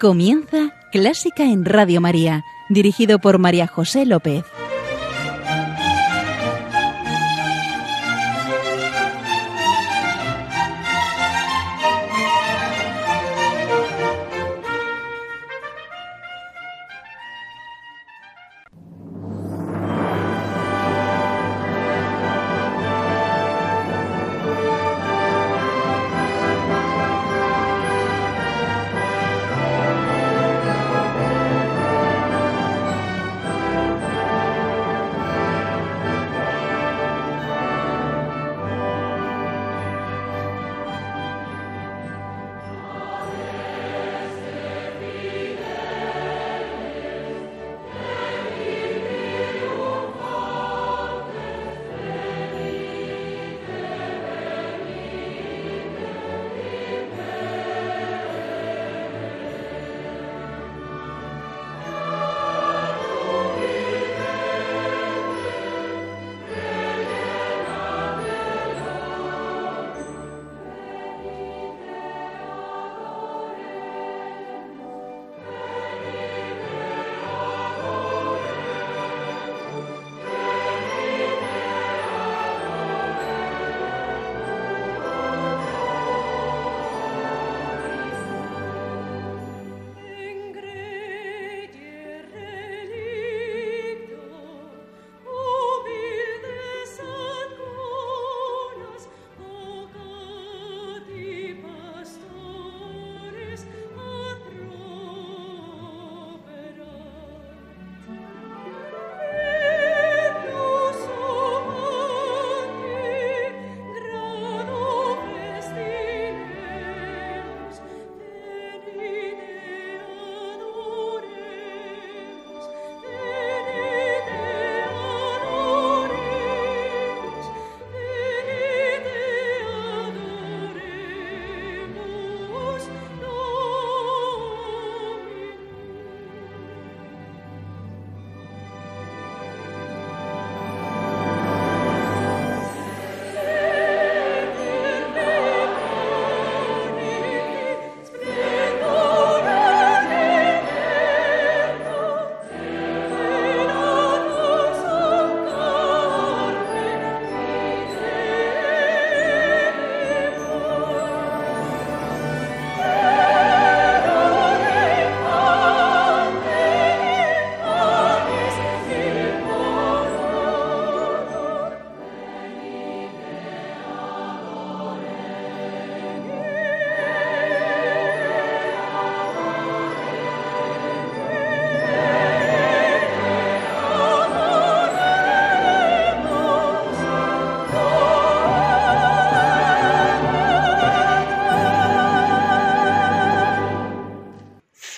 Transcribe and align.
Comienza 0.00 0.76
Clásica 0.92 1.42
en 1.42 1.64
Radio 1.64 2.00
María, 2.00 2.44
dirigido 2.68 3.18
por 3.18 3.38
María 3.38 3.66
José 3.66 4.06
López. 4.06 4.44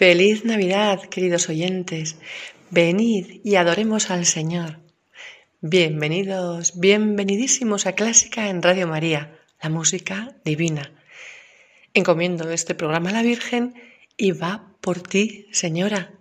Feliz 0.01 0.47
Navidad, 0.47 1.03
queridos 1.11 1.51
oyentes. 1.51 2.17
Venid 2.71 3.43
y 3.45 3.57
adoremos 3.57 4.11
al 4.11 4.25
Señor. 4.25 4.79
Bienvenidos, 5.61 6.81
bienvenidísimos 6.81 7.85
a 7.85 7.93
Clásica 7.93 8.49
en 8.49 8.63
Radio 8.63 8.87
María, 8.87 9.39
la 9.63 9.69
música 9.69 10.35
divina. 10.43 10.91
Encomiendo 11.93 12.51
este 12.51 12.75
programa 12.75 13.11
a 13.11 13.13
la 13.13 13.23
Virgen 13.23 13.75
y 14.17 14.31
va 14.31 14.73
por 14.81 15.03
ti, 15.03 15.49
Señora. 15.53 16.15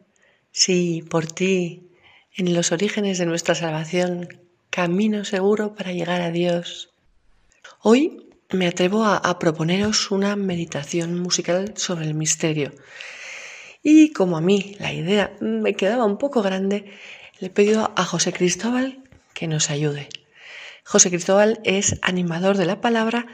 Sí, 0.51 1.06
por 1.09 1.28
ti, 1.28 1.88
en 2.35 2.53
los 2.53 2.73
orígenes 2.73 3.18
de 3.18 3.28
nuestra 3.28 3.56
salvación, 3.56 4.28
camino 4.69 5.23
seguro 5.23 5.73
para 5.73 5.94
llegar 5.94 6.19
a 6.19 6.31
Dios. 6.31 6.89
Hoy 7.81 8.28
me 8.51 8.68
atrevo 8.68 9.06
a, 9.06 9.16
a 9.16 9.39
proponeros 9.39 10.12
una 10.12 10.35
meditación 10.35 11.18
musical 11.18 11.75
sobre 11.78 12.07
el 12.07 12.13
misterio 12.13 12.73
y 13.84 14.12
como 14.12 14.38
a 14.38 14.41
mí 14.41 14.75
la 14.79 14.94
idea 14.94 15.34
me 15.40 15.75
quedaba 15.75 16.06
un 16.06 16.17
poco 16.17 16.41
grande, 16.41 16.91
le 17.40 17.47
he 17.47 17.50
pedido 17.50 17.91
a 17.95 18.03
José 18.03 18.34
Cristóbal 18.34 19.03
que 19.34 19.47
nos 19.47 19.69
ayude. 19.69 20.09
José 20.84 21.09
Cristóbal 21.09 21.59
es 21.63 22.00
animador 22.01 22.57
de 22.57 22.66
la 22.66 22.81
palabra 22.81 23.28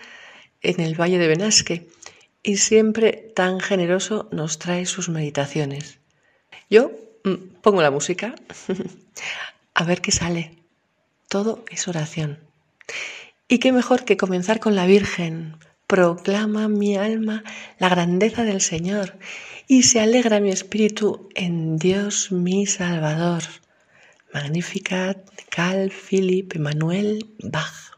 en 0.61 0.79
el 0.81 0.99
Valle 0.99 1.17
de 1.17 1.27
Benasque 1.27 1.89
y 2.43 2.57
siempre 2.57 3.31
tan 3.35 3.59
generoso 3.59 4.29
nos 4.31 4.59
trae 4.59 4.85
sus 4.85 5.09
meditaciones. 5.09 5.99
Yo 6.69 6.91
mm, 7.23 7.61
pongo 7.61 7.81
la 7.81 7.91
música 7.91 8.35
a 9.73 9.83
ver 9.83 10.01
qué 10.01 10.11
sale. 10.11 10.57
Todo 11.27 11.65
es 11.71 11.87
oración. 11.87 12.39
Y 13.47 13.59
qué 13.59 13.71
mejor 13.71 14.05
que 14.05 14.17
comenzar 14.17 14.59
con 14.59 14.75
la 14.75 14.85
Virgen. 14.85 15.57
Proclama 15.87 16.67
mi 16.67 16.97
alma 16.97 17.43
la 17.79 17.89
grandeza 17.89 18.43
del 18.43 18.61
Señor 18.61 19.17
y 19.67 19.83
se 19.83 19.99
alegra 19.99 20.39
mi 20.39 20.51
espíritu 20.51 21.29
en 21.35 21.77
Dios 21.77 22.31
mi 22.31 22.65
Salvador. 22.65 23.43
Magnificat 24.33 25.17
Carl 25.49 25.91
Philipp 25.91 26.55
Emanuel 26.55 27.25
Bach. 27.39 27.97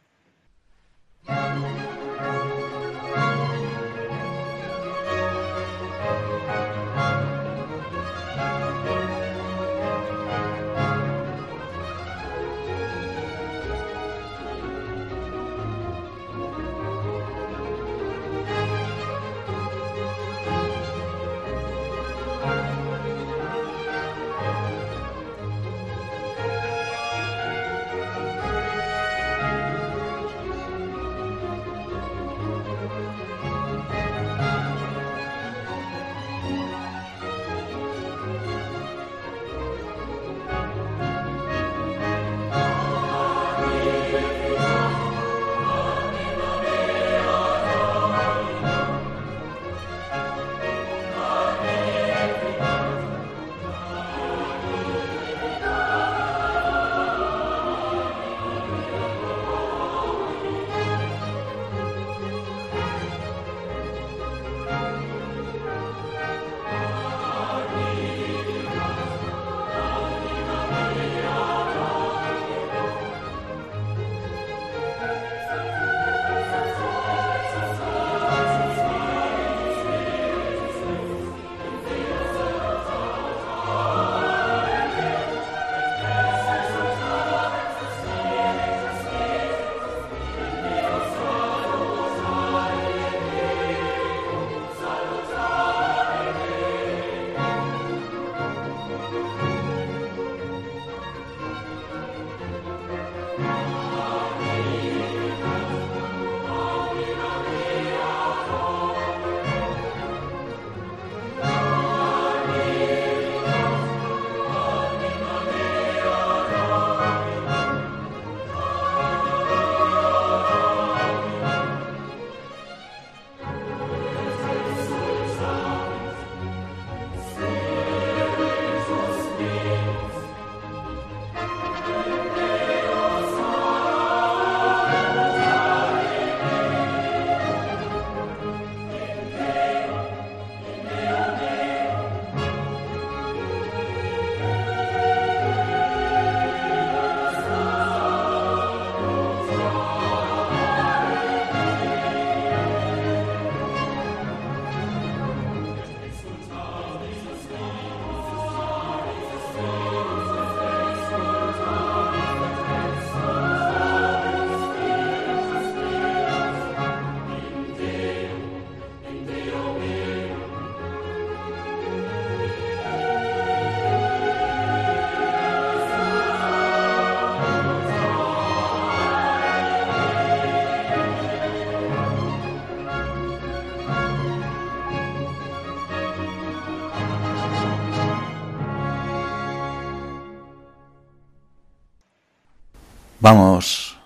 Vamos 193.29 193.97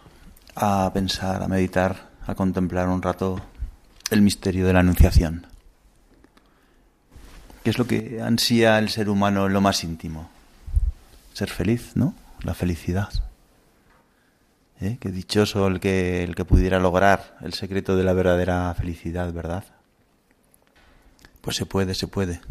a 0.56 0.89
pensar, 0.91 1.44
a 1.44 1.47
meditar, 1.47 2.09
a 2.25 2.33
contemplar 2.33 2.89
un 2.89 3.03
rato 3.03 3.39
el 4.09 4.23
misterio 4.23 4.65
de 4.65 4.73
la 4.73 4.79
Anunciación. 4.79 5.45
¿Qué 7.63 7.69
es 7.69 7.77
lo 7.77 7.85
que 7.85 8.19
ansía 8.19 8.79
el 8.79 8.89
ser 8.89 9.09
humano 9.09 9.45
en 9.45 9.53
lo 9.53 9.62
más 9.62 9.83
íntimo? 9.83 10.27
Ser 11.33 11.51
feliz, 11.51 11.91
¿no? 11.94 12.15
La 12.41 12.56
felicidad. 12.56 13.09
¿Eh? 14.79 14.97
Qué 15.00 15.12
dichoso 15.12 15.67
el 15.67 15.79
que, 15.79 16.24
el 16.24 16.33
que 16.33 16.44
pudiera 16.44 16.79
lograr 16.79 17.38
el 17.41 17.53
secreto 17.53 17.95
de 17.95 18.03
la 18.03 18.13
verdadera 18.13 18.74
felicidad, 18.74 19.31
¿verdad? 19.31 19.65
Pues 21.41 21.57
se 21.57 21.67
puede, 21.67 21.94
se 21.94 22.07
puede. 22.07 22.41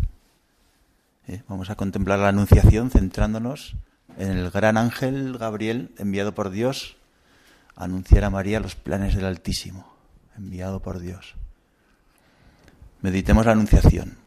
¿Eh? 1.26 1.42
Vamos 1.48 1.68
a 1.68 1.74
contemplar 1.74 2.20
la 2.20 2.28
Anunciación 2.28 2.92
centrándonos 2.92 3.74
en 4.18 4.30
el 4.30 4.50
gran 4.50 4.76
ángel 4.76 5.36
Gabriel 5.38 5.92
enviado 5.98 6.34
por 6.34 6.50
Dios 6.50 6.96
anunciar 7.76 8.24
a 8.24 8.30
María 8.30 8.60
los 8.60 8.74
planes 8.76 9.14
del 9.14 9.24
Altísimo, 9.24 9.92
enviado 10.36 10.80
por 10.80 10.98
Dios. 10.98 11.34
Meditemos 13.00 13.46
la 13.46 13.52
Anunciación 13.52 14.18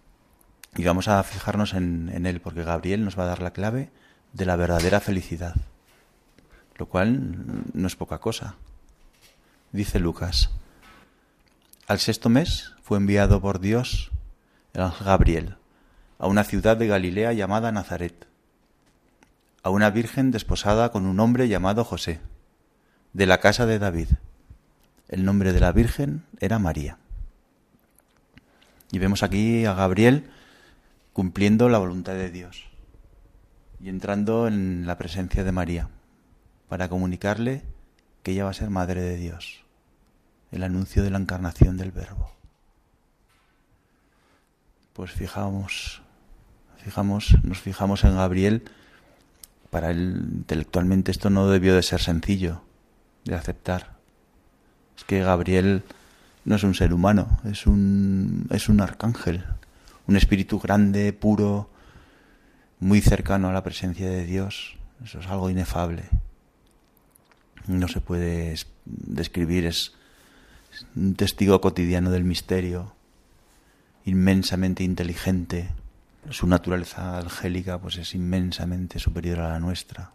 y 0.75 0.83
vamos 0.83 1.07
a 1.07 1.21
fijarnos 1.23 1.73
en, 1.73 2.09
en 2.13 2.25
él, 2.25 2.41
porque 2.41 2.63
Gabriel 2.63 3.05
nos 3.05 3.17
va 3.17 3.23
a 3.23 3.27
dar 3.27 3.41
la 3.41 3.53
clave 3.53 3.91
de 4.33 4.45
la 4.45 4.55
verdadera 4.55 4.99
felicidad, 4.99 5.55
lo 6.77 6.87
cual 6.87 7.35
no 7.73 7.87
es 7.87 7.95
poca 7.95 8.17
cosa. 8.17 8.55
Dice 9.71 9.99
Lucas, 9.99 10.49
al 11.87 11.99
sexto 11.99 12.29
mes 12.29 12.73
fue 12.81 12.97
enviado 12.97 13.41
por 13.41 13.59
Dios 13.59 14.11
el 14.73 14.81
ángel 14.81 15.05
Gabriel 15.05 15.55
a 16.17 16.27
una 16.27 16.43
ciudad 16.43 16.77
de 16.77 16.87
Galilea 16.87 17.33
llamada 17.33 17.71
Nazaret 17.71 18.32
a 19.63 19.69
una 19.69 19.89
virgen 19.89 20.31
desposada 20.31 20.91
con 20.91 21.05
un 21.05 21.19
hombre 21.21 21.47
llamado 21.47 21.85
José, 21.85 22.19
de 23.13 23.25
la 23.25 23.39
casa 23.39 23.65
de 23.65 23.79
David. 23.79 24.09
El 25.07 25.23
nombre 25.23 25.53
de 25.53 25.61
la 25.61 25.71
virgen 25.71 26.25
era 26.39 26.59
María. 26.59 26.97
Y 28.91 28.99
vemos 28.99 29.23
aquí 29.23 29.65
a 29.65 29.73
Gabriel 29.73 30.29
cumpliendo 31.13 31.69
la 31.69 31.77
voluntad 31.77 32.13
de 32.13 32.29
Dios 32.29 32.65
y 33.79 33.89
entrando 33.89 34.47
en 34.47 34.85
la 34.85 34.97
presencia 34.97 35.43
de 35.43 35.51
María 35.51 35.89
para 36.67 36.89
comunicarle 36.89 37.63
que 38.21 38.31
ella 38.31 38.43
va 38.43 38.49
a 38.49 38.55
ser 38.55 38.69
madre 38.69 39.01
de 39.01 39.17
Dios, 39.17 39.63
el 40.51 40.63
anuncio 40.63 41.03
de 41.03 41.09
la 41.09 41.19
encarnación 41.19 41.77
del 41.77 41.91
Verbo. 41.91 42.31
Pues 44.93 45.11
fijamos, 45.11 46.01
fijamos, 46.77 47.35
nos 47.43 47.59
fijamos 47.59 48.03
en 48.03 48.15
Gabriel 48.15 48.63
para 49.73 49.89
él 49.89 50.29
intelectualmente 50.31 51.09
esto 51.09 51.31
no 51.31 51.49
debió 51.49 51.73
de 51.73 51.81
ser 51.81 51.99
sencillo 51.99 52.61
de 53.25 53.33
aceptar. 53.33 53.97
Es 54.95 55.03
que 55.03 55.23
Gabriel 55.23 55.81
no 56.45 56.57
es 56.57 56.63
un 56.63 56.75
ser 56.75 56.93
humano, 56.93 57.39
es 57.43 57.65
un, 57.65 58.47
es 58.51 58.69
un 58.69 58.81
arcángel, 58.81 59.43
un 60.05 60.15
espíritu 60.15 60.59
grande, 60.59 61.11
puro, 61.11 61.71
muy 62.79 63.01
cercano 63.01 63.49
a 63.49 63.53
la 63.53 63.63
presencia 63.63 64.07
de 64.07 64.25
Dios. 64.25 64.77
Eso 65.03 65.19
es 65.19 65.25
algo 65.25 65.49
inefable. 65.49 66.03
No 67.65 67.87
se 67.87 67.99
puede 67.99 68.55
describir, 68.85 69.65
es 69.65 69.93
un 70.95 71.15
testigo 71.15 71.61
cotidiano 71.61 72.11
del 72.11 72.25
misterio, 72.25 72.93
inmensamente 74.05 74.83
inteligente, 74.83 75.71
su 76.29 76.47
naturaleza 76.47 77.19
angélica 77.19 77.79
pues 77.79 77.97
es 77.97 78.15
inmensamente 78.15 78.99
superior 78.99 79.39
a 79.39 79.49
la 79.49 79.59
nuestra 79.59 80.13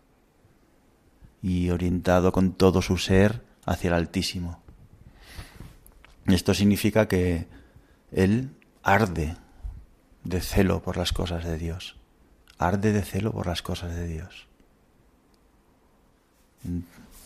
y 1.42 1.70
orientado 1.70 2.32
con 2.32 2.52
todo 2.52 2.82
su 2.82 2.96
ser 2.96 3.44
hacia 3.64 3.88
el 3.88 3.94
Altísimo. 3.94 4.60
Esto 6.26 6.54
significa 6.54 7.06
que 7.08 7.46
él 8.10 8.50
arde 8.82 9.36
de 10.24 10.40
celo 10.40 10.82
por 10.82 10.96
las 10.96 11.12
cosas 11.12 11.44
de 11.44 11.58
Dios, 11.58 11.96
arde 12.58 12.92
de 12.92 13.02
celo 13.02 13.32
por 13.32 13.46
las 13.46 13.62
cosas 13.62 13.94
de 13.94 14.06
Dios. 14.06 14.46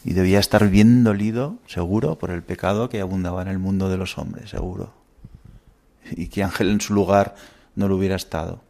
Y 0.05 0.12
debía 0.12 0.41
estar 0.41 0.69
bien 0.69 1.05
dolido, 1.05 1.59
seguro, 1.67 2.19
por 2.19 2.31
el 2.31 2.43
pecado 2.43 2.89
que 2.89 3.01
abundaba 3.01 3.43
en 3.43 3.49
el 3.49 3.59
mundo 3.59 3.89
de 3.89 3.97
los 3.97 4.19
hombres, 4.19 4.51
seguro. 4.51 4.93
Y 6.11 6.29
que 6.29 6.43
Ángel 6.43 6.71
en 6.71 6.81
su 6.81 6.93
lugar 6.93 7.35
no 7.77 7.89
lo 7.89 7.97
hubiera 7.97 8.17
estado 8.17 8.62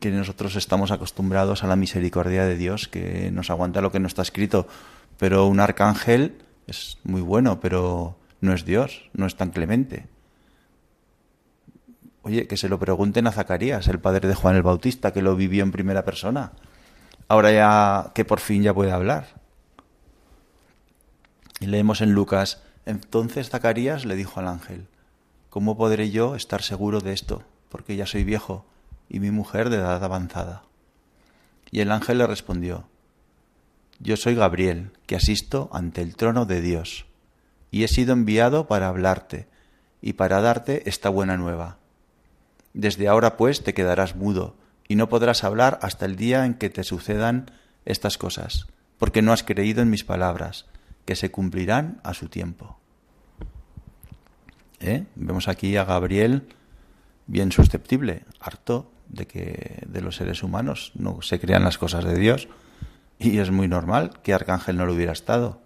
que 0.00 0.10
nosotros 0.10 0.56
estamos 0.56 0.90
acostumbrados 0.90 1.64
a 1.64 1.66
la 1.66 1.76
misericordia 1.76 2.44
de 2.44 2.56
Dios, 2.56 2.88
que 2.88 3.30
nos 3.32 3.50
aguanta 3.50 3.80
lo 3.80 3.90
que 3.90 4.00
no 4.00 4.06
está 4.06 4.22
escrito. 4.22 4.66
Pero 5.18 5.46
un 5.46 5.60
arcángel 5.60 6.38
es 6.66 6.98
muy 7.04 7.20
bueno, 7.20 7.60
pero 7.60 8.16
no 8.40 8.52
es 8.52 8.64
Dios, 8.64 9.10
no 9.12 9.26
es 9.26 9.36
tan 9.36 9.50
clemente. 9.50 10.06
Oye, 12.22 12.46
que 12.46 12.56
se 12.56 12.68
lo 12.68 12.78
pregunten 12.78 13.26
a 13.26 13.32
Zacarías, 13.32 13.88
el 13.88 13.98
padre 13.98 14.28
de 14.28 14.34
Juan 14.34 14.54
el 14.54 14.62
Bautista, 14.62 15.12
que 15.12 15.22
lo 15.22 15.34
vivió 15.34 15.64
en 15.64 15.72
primera 15.72 16.04
persona. 16.04 16.52
Ahora 17.26 17.50
ya 17.50 18.12
que 18.14 18.24
por 18.24 18.38
fin 18.38 18.62
ya 18.62 18.74
puede 18.74 18.92
hablar. 18.92 19.26
Y 21.58 21.66
leemos 21.66 22.00
en 22.00 22.12
Lucas, 22.12 22.62
entonces 22.86 23.50
Zacarías 23.50 24.04
le 24.04 24.16
dijo 24.16 24.38
al 24.38 24.48
ángel, 24.48 24.86
¿cómo 25.50 25.76
podré 25.76 26.10
yo 26.10 26.36
estar 26.36 26.62
seguro 26.62 27.00
de 27.00 27.12
esto? 27.12 27.42
Porque 27.68 27.96
ya 27.96 28.06
soy 28.06 28.24
viejo 28.24 28.64
y 29.12 29.20
mi 29.20 29.30
mujer 29.30 29.68
de 29.68 29.76
edad 29.76 30.02
avanzada. 30.02 30.62
Y 31.70 31.80
el 31.80 31.92
ángel 31.92 32.18
le 32.18 32.26
respondió, 32.26 32.88
Yo 34.00 34.16
soy 34.16 34.34
Gabriel, 34.34 34.90
que 35.06 35.16
asisto 35.16 35.68
ante 35.70 36.00
el 36.00 36.16
trono 36.16 36.46
de 36.46 36.62
Dios, 36.62 37.04
y 37.70 37.84
he 37.84 37.88
sido 37.88 38.14
enviado 38.14 38.66
para 38.66 38.88
hablarte 38.88 39.48
y 40.00 40.14
para 40.14 40.40
darte 40.40 40.88
esta 40.88 41.10
buena 41.10 41.36
nueva. 41.36 41.76
Desde 42.72 43.06
ahora 43.06 43.36
pues 43.36 43.62
te 43.62 43.74
quedarás 43.74 44.16
mudo, 44.16 44.56
y 44.88 44.96
no 44.96 45.10
podrás 45.10 45.44
hablar 45.44 45.78
hasta 45.82 46.06
el 46.06 46.16
día 46.16 46.46
en 46.46 46.54
que 46.54 46.70
te 46.70 46.82
sucedan 46.82 47.50
estas 47.84 48.16
cosas, 48.16 48.66
porque 48.96 49.20
no 49.20 49.34
has 49.34 49.42
creído 49.42 49.82
en 49.82 49.90
mis 49.90 50.04
palabras, 50.04 50.64
que 51.04 51.16
se 51.16 51.30
cumplirán 51.30 52.00
a 52.02 52.14
su 52.14 52.28
tiempo. 52.28 52.78
¿Eh? 54.80 55.04
Vemos 55.16 55.48
aquí 55.48 55.76
a 55.76 55.84
Gabriel 55.84 56.48
bien 57.26 57.52
susceptible, 57.52 58.24
harto 58.40 58.91
de 59.12 59.26
que 59.26 59.84
de 59.86 60.00
los 60.00 60.16
seres 60.16 60.42
humanos 60.42 60.90
no 60.94 61.22
se 61.22 61.38
crean 61.38 61.62
las 61.62 61.78
cosas 61.78 62.04
de 62.04 62.18
Dios 62.18 62.48
y 63.18 63.38
es 63.38 63.50
muy 63.50 63.68
normal 63.68 64.20
que 64.22 64.34
Arcángel 64.34 64.76
no 64.76 64.86
lo 64.86 64.94
hubiera 64.94 65.12
estado. 65.12 65.60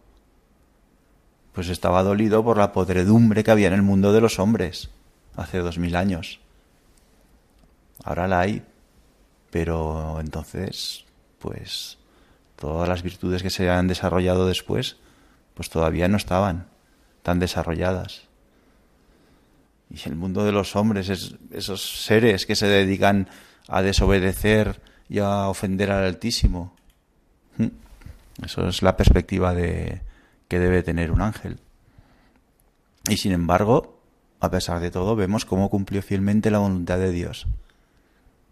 Pues 1.53 1.69
estaba 1.69 2.03
dolido 2.03 2.45
por 2.45 2.59
la 2.59 2.73
podredumbre 2.73 3.43
que 3.43 3.51
había 3.51 3.69
en 3.69 3.75
el 3.75 3.83
mundo 3.83 4.13
de 4.13 4.21
los 4.21 4.39
hombres 4.39 4.91
hace 5.37 5.59
dos 5.59 5.79
mil 5.79 5.97
años. 5.97 6.41
Ahora 8.05 8.29
la 8.29 8.41
hay, 8.41 8.63
pero 9.51 10.19
entonces, 10.21 11.07
pues 11.39 11.99
todas 12.57 12.89
las 12.89 13.03
virtudes 13.03 13.43
que 13.43 13.51
se 13.51 13.71
han 13.71 13.89
desarrollado 13.89 14.47
después, 14.47 14.97
pues 15.55 15.71
todavía 15.71 16.09
no 16.09 16.17
estaban 16.17 16.67
tan 17.23 17.39
desarrolladas. 17.39 18.23
Y 19.91 20.09
el 20.09 20.17
mundo 20.17 20.45
de 20.45 20.53
los 20.53 20.75
hombres, 20.77 21.09
es, 21.09 21.37
esos 21.53 22.05
seres 22.05 22.47
que 22.47 22.57
se 22.57 22.67
dedican 22.67 23.29
a 23.69 23.83
desobedecer 23.83 24.81
y 25.09 25.19
a 25.19 25.49
ofender 25.49 25.91
al 25.91 26.05
Altísimo. 26.05 26.75
Eso 28.45 28.69
es 28.69 28.83
la 28.83 28.97
perspectiva 28.97 29.55
de, 29.55 30.03
que 30.49 30.59
debe 30.59 30.83
tener 30.83 31.11
un 31.11 31.23
ángel. 31.23 31.59
Y 33.09 33.17
sin 33.17 33.33
embargo, 33.33 34.01
a 34.41 34.51
pesar 34.51 34.81
de 34.81 34.91
todo, 34.91 35.17
vemos 35.17 35.45
cómo 35.45 35.71
cumplió 35.71 36.03
fielmente 36.03 36.51
la 36.51 36.59
voluntad 36.59 36.99
de 36.99 37.13
Dios. 37.13 37.47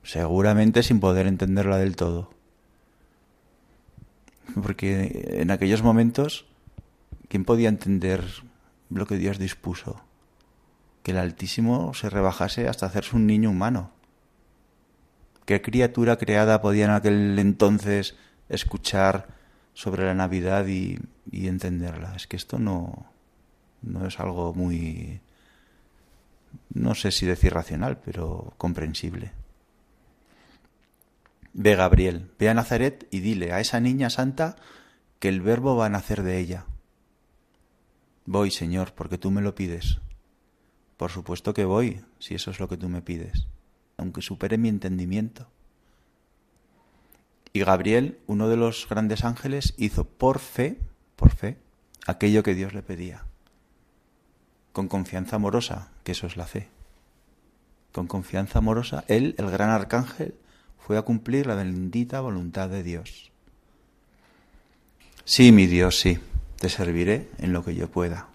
Seguramente 0.03 0.83
sin 0.83 1.01
poder 1.01 1.27
entenderla 1.27 1.79
del 1.79 1.97
todo. 1.97 2.31
Porque 4.63 5.39
en 5.41 5.51
aquellos 5.51 5.83
momentos, 5.83 6.47
¿quién 7.29 7.45
podía 7.45 7.69
entender 7.69 8.25
lo 8.91 9.07
que 9.07 9.17
Dios 9.17 9.39
dispuso? 9.39 10.01
Que 11.05 11.13
el 11.13 11.19
Altísimo 11.19 11.93
se 11.93 12.09
rebajase 12.09 12.67
hasta 12.67 12.87
hacerse 12.87 13.15
un 13.15 13.27
niño 13.27 13.51
humano. 13.51 13.93
¿Qué 15.45 15.61
criatura 15.61 16.17
creada 16.17 16.63
podía 16.63 16.87
en 16.87 16.93
aquel 16.93 17.39
entonces 17.39 18.17
escuchar 18.49 19.29
sobre 19.75 20.07
la 20.07 20.15
Navidad 20.15 20.67
y, 20.67 20.99
entenderla? 21.31 22.17
Es 22.17 22.27
que 22.27 22.37
esto 22.37 22.59
no, 22.59 23.07
no 23.83 24.07
es 24.07 24.19
algo 24.19 24.55
muy, 24.55 25.21
no 26.73 26.95
sé 26.95 27.13
si 27.13 27.27
decir 27.27 27.53
racional, 27.53 27.99
pero 28.03 28.55
comprensible. 28.57 29.33
Ve 31.53 31.77
Gabriel, 31.77 32.31
ve 32.39 32.49
a 32.49 32.55
Nazaret 32.55 33.07
y 33.11 33.21
dile 33.21 33.53
a 33.53 33.61
esa 33.61 33.79
niña 33.79 34.09
santa 34.09 34.57
que 35.19 35.29
el 35.29 35.43
verbo 35.43 35.77
va 35.77 35.85
a 35.85 35.91
nacer 35.91 36.23
de 36.23 36.39
ella. 36.39 36.65
Voy, 38.25 38.51
Señor, 38.51 38.95
porque 38.95 39.19
tú 39.19 39.31
me 39.31 39.43
lo 39.43 39.55
pides. 39.55 39.99
Por 40.97 41.11
supuesto 41.11 41.55
que 41.55 41.65
voy, 41.65 42.01
si 42.19 42.35
eso 42.35 42.51
es 42.51 42.61
lo 42.61 42.69
que 42.69 42.77
tú 42.77 42.89
me 42.89 43.03
pides, 43.03 43.47
aunque 43.97 44.23
supere 44.23 44.59
mi 44.59 44.69
entendimiento. 44.69 45.49
Y 47.53 47.61
Gabriel, 47.61 48.19
uno 48.27 48.49
de 48.49 48.57
los 48.57 48.89
grandes 48.89 49.25
ángeles, 49.25 49.75
hizo 49.77 50.05
por 50.05 50.39
fe, 50.39 50.79
por 51.17 51.31
fe, 51.31 51.57
aquello 52.07 52.43
que 52.43 52.55
Dios 52.55 52.75
le 52.75 52.83
pedía. 52.83 53.25
Con 54.73 54.89
confianza 54.89 55.37
amorosa, 55.37 55.91
que 56.03 56.13
eso 56.13 56.27
es 56.27 56.37
la 56.37 56.47
fe. 56.47 56.69
Con 57.93 58.09
confianza 58.09 58.59
amorosa, 58.59 59.05
él, 59.07 59.37
el 59.39 59.51
gran 59.51 59.71
arcángel, 59.71 60.35
fue 60.79 60.99
a 60.99 61.03
cumplir 61.03 61.47
la 61.47 61.55
bendita 61.55 62.21
voluntad 62.21 62.69
de 62.69 62.83
Dios. 62.83 63.31
Sí, 65.25 65.53
mi 65.53 65.67
Dios, 65.67 65.99
sí, 65.99 66.19
te 66.59 66.69
serviré 66.69 67.31
en 67.39 67.53
lo 67.53 67.65
que 67.65 67.75
yo 67.75 67.89
pueda. 67.89 68.29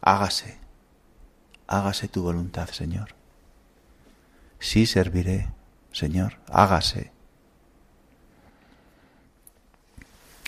Hágase, 0.00 0.58
hágase 1.66 2.08
tu 2.08 2.22
voluntad, 2.22 2.68
Señor. 2.68 3.10
Sí 4.58 4.86
serviré, 4.86 5.48
Señor, 5.92 6.38
hágase. 6.48 7.12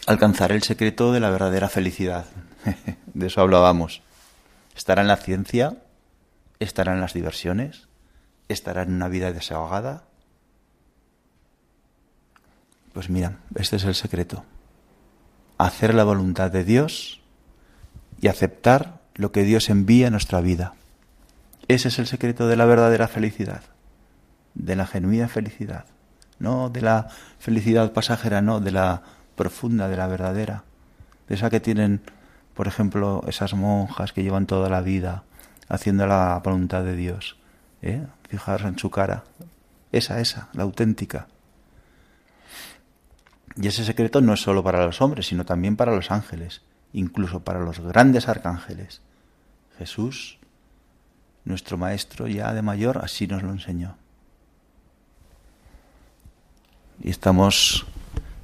Alcanzar 0.06 0.52
el 0.52 0.62
secreto 0.62 1.12
de 1.12 1.20
la 1.20 1.30
verdadera 1.30 1.68
felicidad. 1.68 2.26
de 3.14 3.26
eso 3.26 3.40
hablábamos. 3.40 4.02
Estará 4.76 5.02
en 5.02 5.08
la 5.08 5.16
ciencia, 5.16 5.76
estará 6.61 6.92
en 6.92 7.00
las 7.00 7.12
diversiones, 7.12 7.88
estará 8.49 8.82
en 8.82 8.92
una 8.92 9.08
vida 9.08 9.32
desahogada. 9.32 10.04
Pues 12.92 13.11
mira, 13.11 13.38
este 13.56 13.76
es 13.76 13.85
el 13.85 13.94
secreto. 13.94 14.44
Hacer 15.58 15.94
la 15.94 16.04
voluntad 16.04 16.50
de 16.50 16.64
Dios 16.64 17.20
y 18.20 18.28
aceptar 18.28 19.00
lo 19.14 19.32
que 19.32 19.42
Dios 19.42 19.68
envía 19.70 20.08
a 20.08 20.11
nuestra 20.11 20.40
vida. 20.40 20.75
Ese 21.68 21.88
es 21.88 21.99
el 21.99 22.06
secreto 22.06 22.46
de 22.46 22.56
la 22.56 22.64
verdadera 22.64 23.08
felicidad, 23.08 23.62
de 24.54 24.76
la 24.76 24.87
genuina 24.87 25.28
felicidad, 25.28 25.87
no 26.38 26.70
de 26.70 26.80
la 26.80 27.08
felicidad 27.38 27.92
pasajera, 27.92 28.40
no, 28.40 28.61
de 28.61 28.70
la 28.70 29.02
profunda, 29.35 29.88
de 29.88 29.96
la 29.96 30.06
verdadera, 30.06 30.64
de 31.28 31.35
esa 31.35 31.50
que 31.50 31.61
tienen, 31.61 32.02
por 32.54 32.68
ejemplo, 32.68 33.25
esas 33.26 33.54
monjas 33.54 34.12
que 34.12 34.23
llevan 34.23 34.46
toda 34.46 34.68
la 34.68 34.80
vida 34.80 35.25
haciendo 35.68 36.06
la 36.06 36.40
voluntad 36.44 36.85
de 36.85 36.94
Dios. 36.94 37.37
¿eh? 37.82 38.06
Fijarse 38.28 38.68
en 38.68 38.78
su 38.78 38.90
cara. 38.90 39.25
Esa, 39.92 40.20
esa, 40.20 40.49
la 40.52 40.62
auténtica. 40.62 41.26
Y 43.56 43.66
ese 43.66 43.85
secreto 43.85 44.20
no 44.20 44.35
es 44.35 44.40
solo 44.40 44.62
para 44.62 44.85
los 44.85 45.00
hombres, 45.00 45.26
sino 45.26 45.44
también 45.44 45.76
para 45.76 45.94
los 45.94 46.11
ángeles, 46.11 46.62
incluso 46.92 47.40
para 47.40 47.61
los 47.61 47.80
grandes 47.80 48.28
arcángeles. 48.28 49.00
Jesús, 49.78 50.38
nuestro 51.47 51.79
Maestro 51.79 52.26
ya 52.26 52.53
de 52.53 52.61
mayor, 52.61 52.99
así 52.99 53.26
nos 53.26 53.43
lo 53.43 53.50
enseñó. 53.50 53.97
Y 57.03 57.11
estamos, 57.11 57.87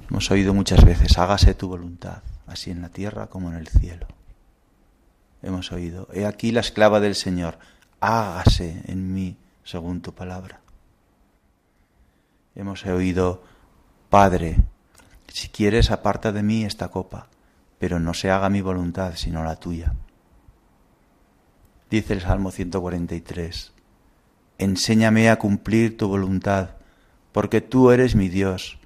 hemos 0.09 0.31
oído 0.31 0.53
muchas 0.53 0.83
veces, 0.83 1.17
hágase 1.17 1.53
tu 1.53 1.67
voluntad, 1.67 2.23
así 2.47 2.71
en 2.71 2.81
la 2.81 2.89
tierra 2.89 3.27
como 3.27 3.49
en 3.49 3.57
el 3.57 3.67
cielo. 3.67 4.07
Hemos 5.41 5.71
oído, 5.73 6.07
he 6.13 6.25
aquí 6.25 6.51
la 6.51 6.61
esclava 6.61 7.01
del 7.01 7.15
Señor, 7.15 7.59
hágase 7.99 8.81
en 8.85 9.13
mí 9.13 9.35
según 9.65 10.01
tu 10.01 10.13
palabra. 10.13 10.61
Hemos 12.55 12.85
oído, 12.85 13.43
Padre, 14.09 14.57
si 15.27 15.49
quieres 15.49 15.91
aparta 15.91 16.31
de 16.31 16.43
mí 16.43 16.63
esta 16.63 16.87
copa, 16.87 17.27
pero 17.79 17.99
no 17.99 18.13
se 18.13 18.31
haga 18.31 18.49
mi 18.49 18.61
voluntad 18.61 19.15
sino 19.15 19.43
la 19.43 19.57
tuya. 19.57 19.93
Dice 21.93 22.13
el 22.13 22.21
Salmo 22.21 22.49
143, 22.49 23.71
Enséñame 24.57 25.29
a 25.29 25.37
cumplir 25.37 25.95
tu 25.95 26.07
voluntad, 26.07 26.71
porque 27.31 27.61
tú 27.61 27.91
eres 27.91 28.15
mi 28.15 28.29
Dios, 28.29 28.79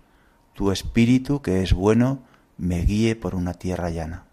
tu 0.54 0.74
espíritu 0.74 1.42
que 1.42 1.64
es 1.64 1.72
bueno 1.72 2.20
me 2.58 2.82
guíe 2.82 3.16
por 3.16 3.34
una 3.34 3.54
tierra 3.54 3.92
llana. 3.92 4.26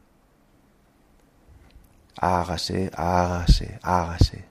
Hágase, 2.18 2.90
hágase, 2.96 3.78
hágase. 3.80 4.44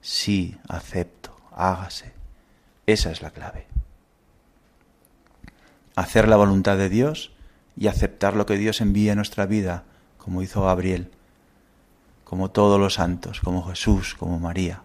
Sí, 0.00 0.58
acepto, 0.68 1.36
hágase. 1.52 2.14
Esa 2.86 3.12
es 3.12 3.22
la 3.22 3.30
clave. 3.30 3.68
Hacer 5.94 6.26
la 6.26 6.34
voluntad 6.34 6.78
de 6.78 6.88
Dios 6.88 7.32
y 7.76 7.86
aceptar 7.86 8.34
lo 8.34 8.44
que 8.44 8.56
Dios 8.58 8.80
envía 8.80 9.12
a 9.12 9.14
nuestra 9.14 9.46
vida, 9.46 9.84
como 10.18 10.42
hizo 10.42 10.62
Gabriel 10.62 11.12
como 12.32 12.50
todos 12.50 12.80
los 12.80 12.94
santos, 12.94 13.42
como 13.42 13.62
Jesús, 13.62 14.14
como 14.14 14.38
María. 14.38 14.82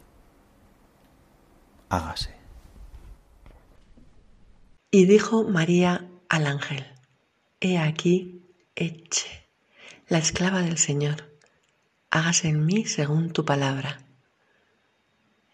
Hágase. 1.87 2.35
Y 4.91 5.05
dijo 5.05 5.45
María 5.45 6.09
al 6.27 6.45
ángel, 6.45 6.85
He 7.61 7.77
aquí, 7.77 8.43
eche, 8.75 9.47
la 10.09 10.17
esclava 10.17 10.61
del 10.61 10.77
Señor, 10.77 11.37
hágase 12.09 12.49
en 12.49 12.65
mí 12.65 12.83
según 12.83 13.31
tu 13.31 13.45
palabra. 13.45 14.01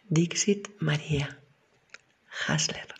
Dixit 0.09 0.69
María, 0.79 1.41
Hasler. 2.47 2.92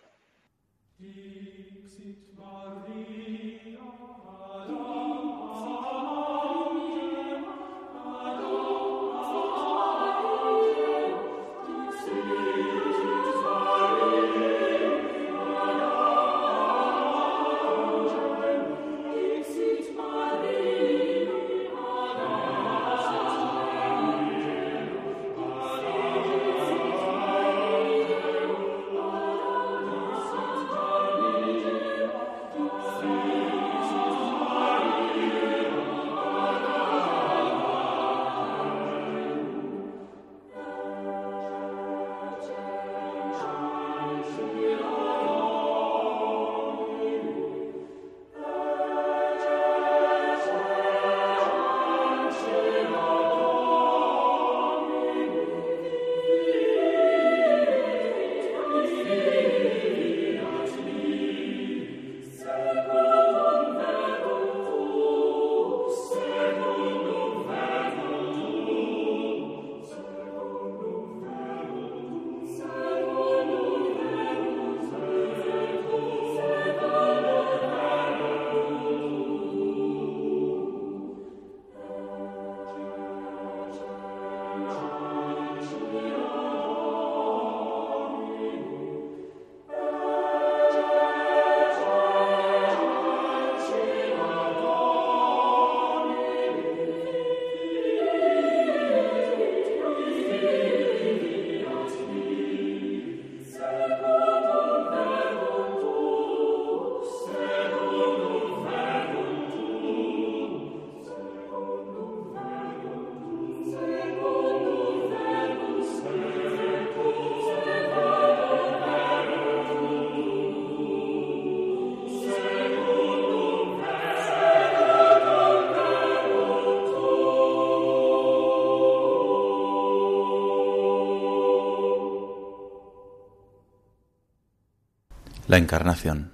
La 135.53 135.59
encarnación. 135.59 136.31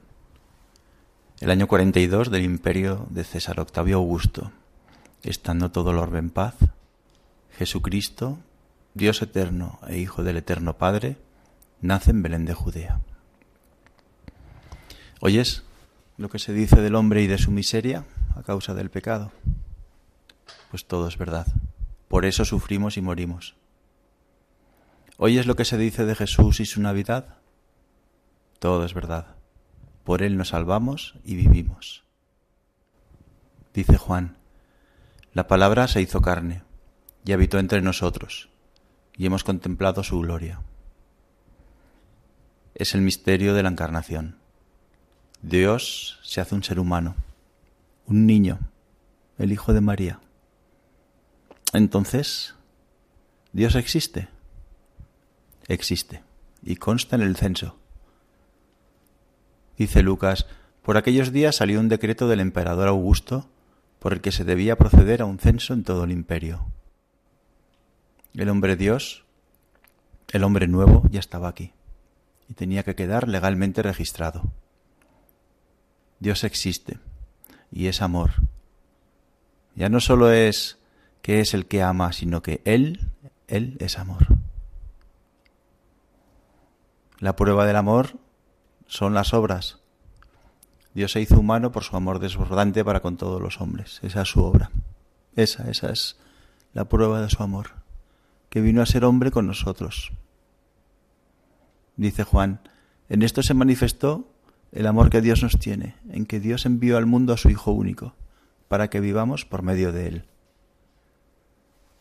el 1.42 1.52
año 1.52 1.68
42 1.68 2.32
del 2.32 2.46
imperio 2.46 3.06
de 3.10 3.26
César 3.26 3.60
Octavio 3.60 3.98
Augusto, 3.98 4.54
estando 5.24 5.72
todo 5.72 5.92
el 5.92 5.98
orbe 5.98 6.20
en 6.20 6.30
paz, 6.30 6.56
Jesucristo, 7.52 8.40
Dios 8.94 9.22
eterno 9.22 9.78
e 9.90 9.98
Hijo 9.98 10.24
del 10.24 10.38
Eterno 10.38 10.78
Padre, 10.78 11.18
nace 11.82 12.12
en 12.12 12.22
Belén 12.24 12.46
de 12.46 12.54
Judea. 12.54 13.02
¿Oyes 15.20 15.64
lo 16.16 16.30
que 16.30 16.40
se 16.40 16.54
dice 16.54 16.80
del 16.80 16.96
hombre 16.96 17.22
y 17.22 17.28
de 17.28 17.40
su 17.40 17.52
miseria 17.52 18.06
a 18.38 18.44
causa 18.44 18.74
del 18.74 18.90
pecado? 18.90 19.34
Pues 20.72 20.86
todo 20.86 21.10
es 21.10 21.18
verdad. 21.18 21.46
Por 22.08 22.24
eso 22.24 22.46
sufrimos 22.46 22.96
y 22.96 23.02
morimos. 23.02 23.58
¿Oyes 25.18 25.46
lo 25.46 25.58
que 25.58 25.66
se 25.66 25.78
dice 25.78 26.06
de 26.06 26.16
Jesús 26.16 26.62
y 26.62 26.66
su 26.66 26.80
Navidad? 26.80 27.39
Todo 28.60 28.86
es 28.86 28.94
verdad. 28.94 29.36
Por 30.04 30.22
Él 30.22 30.38
nos 30.38 30.50
salvamos 30.50 31.16
y 31.24 31.36
vivimos. 31.36 32.04
Dice 33.74 33.98
Juan, 33.98 34.38
la 35.34 35.48
palabra 35.48 35.88
se 35.88 36.02
hizo 36.02 36.22
carne 36.22 36.64
y 37.24 37.32
habitó 37.32 37.60
entre 37.60 37.82
nosotros, 37.82 38.50
y 39.16 39.26
hemos 39.26 39.44
contemplado 39.44 40.04
su 40.04 40.20
gloria. 40.20 40.62
Es 42.76 42.96
el 42.96 43.02
misterio 43.02 43.54
de 43.54 43.64
la 43.64 43.70
encarnación. 43.70 44.38
Dios 45.42 46.20
se 46.24 46.42
hace 46.42 46.56
un 46.56 46.64
ser 46.64 46.80
humano, 46.80 47.16
un 48.08 48.26
niño, 48.26 48.60
el 49.38 49.52
Hijo 49.52 49.74
de 49.74 49.82
María. 49.82 50.20
Entonces, 51.72 52.56
¿Dios 53.54 53.76
existe? 53.76 54.28
Existe, 55.68 56.24
y 56.64 56.76
consta 56.76 57.16
en 57.16 57.22
el 57.22 57.36
censo. 57.36 57.79
Dice 59.80 60.04
Lucas, 60.04 60.46
por 60.84 60.98
aquellos 60.98 61.32
días 61.32 61.56
salió 61.56 61.80
un 61.80 61.88
decreto 61.88 62.28
del 62.28 62.42
emperador 62.42 62.90
Augusto 62.90 63.50
por 64.00 64.12
el 64.12 64.20
que 64.20 64.34
se 64.34 64.44
debía 64.44 64.78
proceder 64.78 65.22
a 65.22 65.26
un 65.26 65.40
censo 65.40 65.74
en 65.74 65.86
todo 65.86 66.04
el 66.04 66.12
imperio. 66.12 66.68
El 68.34 68.50
hombre 68.50 68.76
Dios, 68.76 69.24
el 70.34 70.44
hombre 70.44 70.68
nuevo, 70.68 71.04
ya 71.10 71.22
estaba 71.22 71.48
aquí 71.48 71.72
y 72.50 72.56
tenía 72.56 72.84
que 72.84 72.94
quedar 72.94 73.30
legalmente 73.30 73.82
registrado. 73.82 74.52
Dios 76.20 76.44
existe 76.44 77.00
y 77.72 77.88
es 77.88 78.02
amor. 78.02 78.32
Ya 79.76 79.88
no 79.88 80.02
solo 80.02 80.34
es 80.34 80.78
que 81.22 81.40
es 81.40 81.54
el 81.54 81.68
que 81.68 81.84
ama, 81.84 82.12
sino 82.12 82.42
que 82.42 82.62
Él, 82.66 83.12
Él 83.48 83.78
es 83.80 83.98
amor. 83.98 84.28
La 87.20 87.38
prueba 87.38 87.66
del 87.66 87.78
amor 87.78 88.20
son 88.90 89.14
las 89.14 89.34
obras. 89.34 89.78
Dios 90.96 91.12
se 91.12 91.22
hizo 91.22 91.40
humano 91.40 91.72
por 91.72 91.84
su 91.84 91.96
amor 91.96 92.20
desbordante 92.20 92.84
para 92.84 93.00
con 93.00 93.18
todos 93.18 93.40
los 93.40 93.62
hombres. 93.62 94.00
Esa 94.02 94.24
es 94.24 94.28
su 94.28 94.44
obra. 94.44 94.72
Esa, 95.36 95.70
esa 95.70 95.92
es 95.92 96.18
la 96.74 96.90
prueba 96.90 97.22
de 97.22 97.30
su 97.30 97.42
amor, 97.42 97.68
que 98.50 98.62
vino 98.62 98.82
a 98.82 98.88
ser 98.88 99.06
hombre 99.06 99.32
con 99.32 99.46
nosotros. 99.46 100.12
Dice 101.96 102.24
Juan, 102.24 102.62
en 103.10 103.22
esto 103.22 103.44
se 103.44 103.54
manifestó 103.54 104.28
el 104.72 104.88
amor 104.88 105.12
que 105.12 105.22
Dios 105.22 105.44
nos 105.44 105.60
tiene, 105.60 105.96
en 106.10 106.26
que 106.26 106.40
Dios 106.40 106.66
envió 106.66 106.98
al 106.98 107.06
mundo 107.06 107.34
a 107.34 107.38
su 107.38 107.50
Hijo 107.50 107.72
único, 107.72 108.16
para 108.68 108.90
que 108.90 109.00
vivamos 109.00 109.46
por 109.46 109.62
medio 109.62 109.92
de 109.92 110.08
Él. 110.08 110.26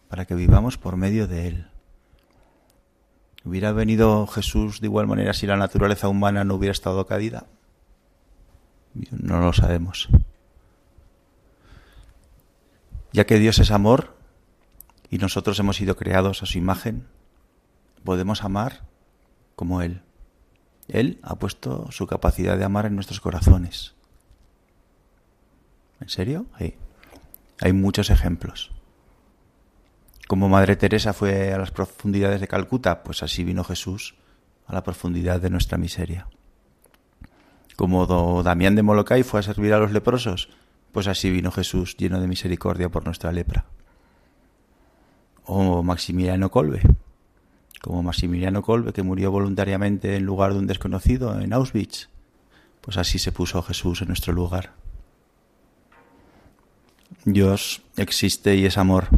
Para 0.09 0.25
que 0.25 0.35
vivamos 0.35 0.79
por 0.79 0.97
medio 0.97 1.29
de 1.29 1.49
Él. 1.49 1.67
¿Hubiera 3.49 3.73
venido 3.73 4.27
Jesús 4.27 4.83
de 4.83 4.89
igual 4.89 5.07
manera 5.07 5.33
si 5.33 5.47
la 5.47 5.57
naturaleza 5.57 6.07
humana 6.07 6.45
no 6.45 6.57
hubiera 6.57 6.73
estado 6.73 7.07
caída? 7.07 7.47
No 9.11 9.41
lo 9.41 9.55
sabemos. 9.55 10.11
Ya 13.11 13.25
que 13.25 13.39
Dios 13.39 13.59
es 13.59 13.71
amor 13.71 14.19
y 15.09 15.17
nosotros 15.17 15.59
hemos 15.61 15.77
sido 15.77 15.97
creados 15.97 16.43
a 16.43 16.47
su 16.47 16.59
imagen, 16.59 17.09
podemos 18.05 18.45
amar 18.45 18.83
como 19.57 19.81
Él. 19.81 20.03
Él 20.87 21.19
ha 21.23 21.37
puesto 21.37 21.91
su 21.91 22.07
capacidad 22.07 22.59
de 22.59 22.65
amar 22.65 22.85
en 22.85 22.97
nuestros 22.97 23.23
corazones. 23.23 23.95
¿En 26.03 26.11
serio? 26.11 26.45
Hay 27.63 27.73
muchos 27.73 28.11
ejemplos. 28.11 28.73
Como 30.29 30.51
Madre 30.51 30.77
Teresa 30.77 31.15
fue 31.15 31.55
a 31.55 31.59
las 31.59 31.71
profundidades 31.71 32.43
de 32.43 32.49
Calcuta, 32.49 33.03
pues 33.03 33.23
así 33.23 33.45
vino 33.45 33.65
Jesús 33.65 34.15
a 34.67 34.75
la 34.75 34.83
profundidad 34.83 35.41
de 35.41 35.49
nuestra 35.49 35.79
miseria. 35.79 36.29
Como 37.77 38.43
Damián 38.43 38.75
de 38.75 38.83
Molokai 38.83 39.23
fue 39.23 39.41
a 39.41 39.43
servir 39.43 39.73
a 39.73 39.79
los 39.79 39.91
leprosos, 39.91 40.51
pues 40.93 41.07
así 41.07 41.31
vino 41.31 41.51
Jesús 41.51 41.97
lleno 41.97 42.21
de 42.21 42.29
misericordia 42.29 42.91
por 42.91 43.07
nuestra 43.07 43.33
lepra. 43.33 43.65
O 45.47 45.83
Maximiliano 45.83 46.51
Colbe, 46.51 46.83
como 47.81 48.03
Maximiliano 48.03 48.61
Kolbe, 48.61 48.93
que 48.93 49.03
murió 49.03 49.31
voluntariamente 49.31 50.15
en 50.15 50.27
lugar 50.27 50.53
de 50.53 50.59
un 50.59 50.67
desconocido 50.67 51.41
en 51.41 51.55
Auschwitz, 51.55 52.11
pues 52.83 52.99
así 52.99 53.19
se 53.19 53.33
puso 53.33 53.63
Jesús 53.63 54.03
en 54.03 54.09
nuestro 54.09 54.35
lugar. 54.35 54.75
Dios 57.25 57.81
existe 57.97 58.57
y 58.57 58.67
es 58.67 58.77
amor 58.77 59.09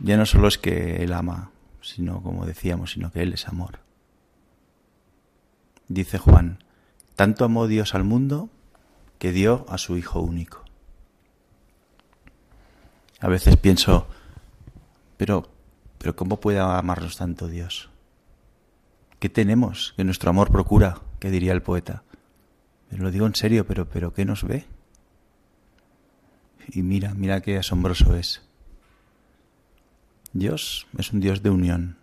ya 0.00 0.16
no 0.16 0.26
solo 0.26 0.48
es 0.48 0.58
que 0.58 1.02
Él 1.02 1.12
ama, 1.12 1.50
sino 1.80 2.22
como 2.22 2.46
decíamos, 2.46 2.92
sino 2.92 3.10
que 3.12 3.22
Él 3.22 3.32
es 3.32 3.46
amor. 3.48 3.80
Dice 5.88 6.18
Juan, 6.18 6.58
tanto 7.16 7.44
amó 7.44 7.66
Dios 7.66 7.94
al 7.94 8.04
mundo 8.04 8.48
que 9.18 9.32
dio 9.32 9.66
a 9.68 9.78
su 9.78 9.96
Hijo 9.96 10.20
único. 10.20 10.64
A 13.20 13.28
veces 13.28 13.56
pienso, 13.56 14.06
pero, 15.16 15.50
pero 15.98 16.16
¿cómo 16.16 16.40
puede 16.40 16.58
amarnos 16.58 17.16
tanto 17.16 17.48
Dios? 17.48 17.90
¿Qué 19.18 19.28
tenemos 19.28 19.92
que 19.96 20.04
nuestro 20.04 20.30
amor 20.30 20.50
procura? 20.50 21.02
¿Qué 21.18 21.30
diría 21.30 21.52
el 21.52 21.60
poeta. 21.60 22.02
Lo 22.90 23.10
digo 23.10 23.26
en 23.26 23.34
serio, 23.34 23.66
pero, 23.66 23.86
pero 23.86 24.14
¿qué 24.14 24.24
nos 24.24 24.42
ve? 24.44 24.64
Y 26.68 26.82
mira, 26.82 27.12
mira 27.14 27.42
qué 27.42 27.58
asombroso 27.58 28.16
es. 28.16 28.42
Dios 30.32 30.86
es 30.96 31.12
un 31.12 31.20
Dios 31.20 31.42
de 31.42 31.50
unión, 31.50 31.96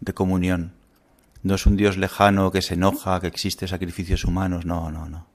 de 0.00 0.12
comunión. 0.12 0.72
No 1.42 1.54
es 1.54 1.66
un 1.66 1.76
Dios 1.76 1.96
lejano 1.96 2.50
que 2.50 2.62
se 2.62 2.74
enoja, 2.74 3.20
que 3.20 3.28
existe 3.28 3.68
sacrificios 3.68 4.24
humanos. 4.24 4.66
No, 4.66 4.90
no, 4.90 5.08
no. 5.08 5.26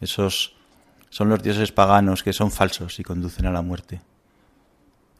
Esos 0.00 0.56
son 1.10 1.28
los 1.28 1.42
dioses 1.42 1.70
paganos 1.70 2.22
que 2.22 2.32
son 2.32 2.50
falsos 2.50 2.98
y 2.98 3.02
conducen 3.02 3.46
a 3.46 3.52
la 3.52 3.62
muerte. 3.62 4.00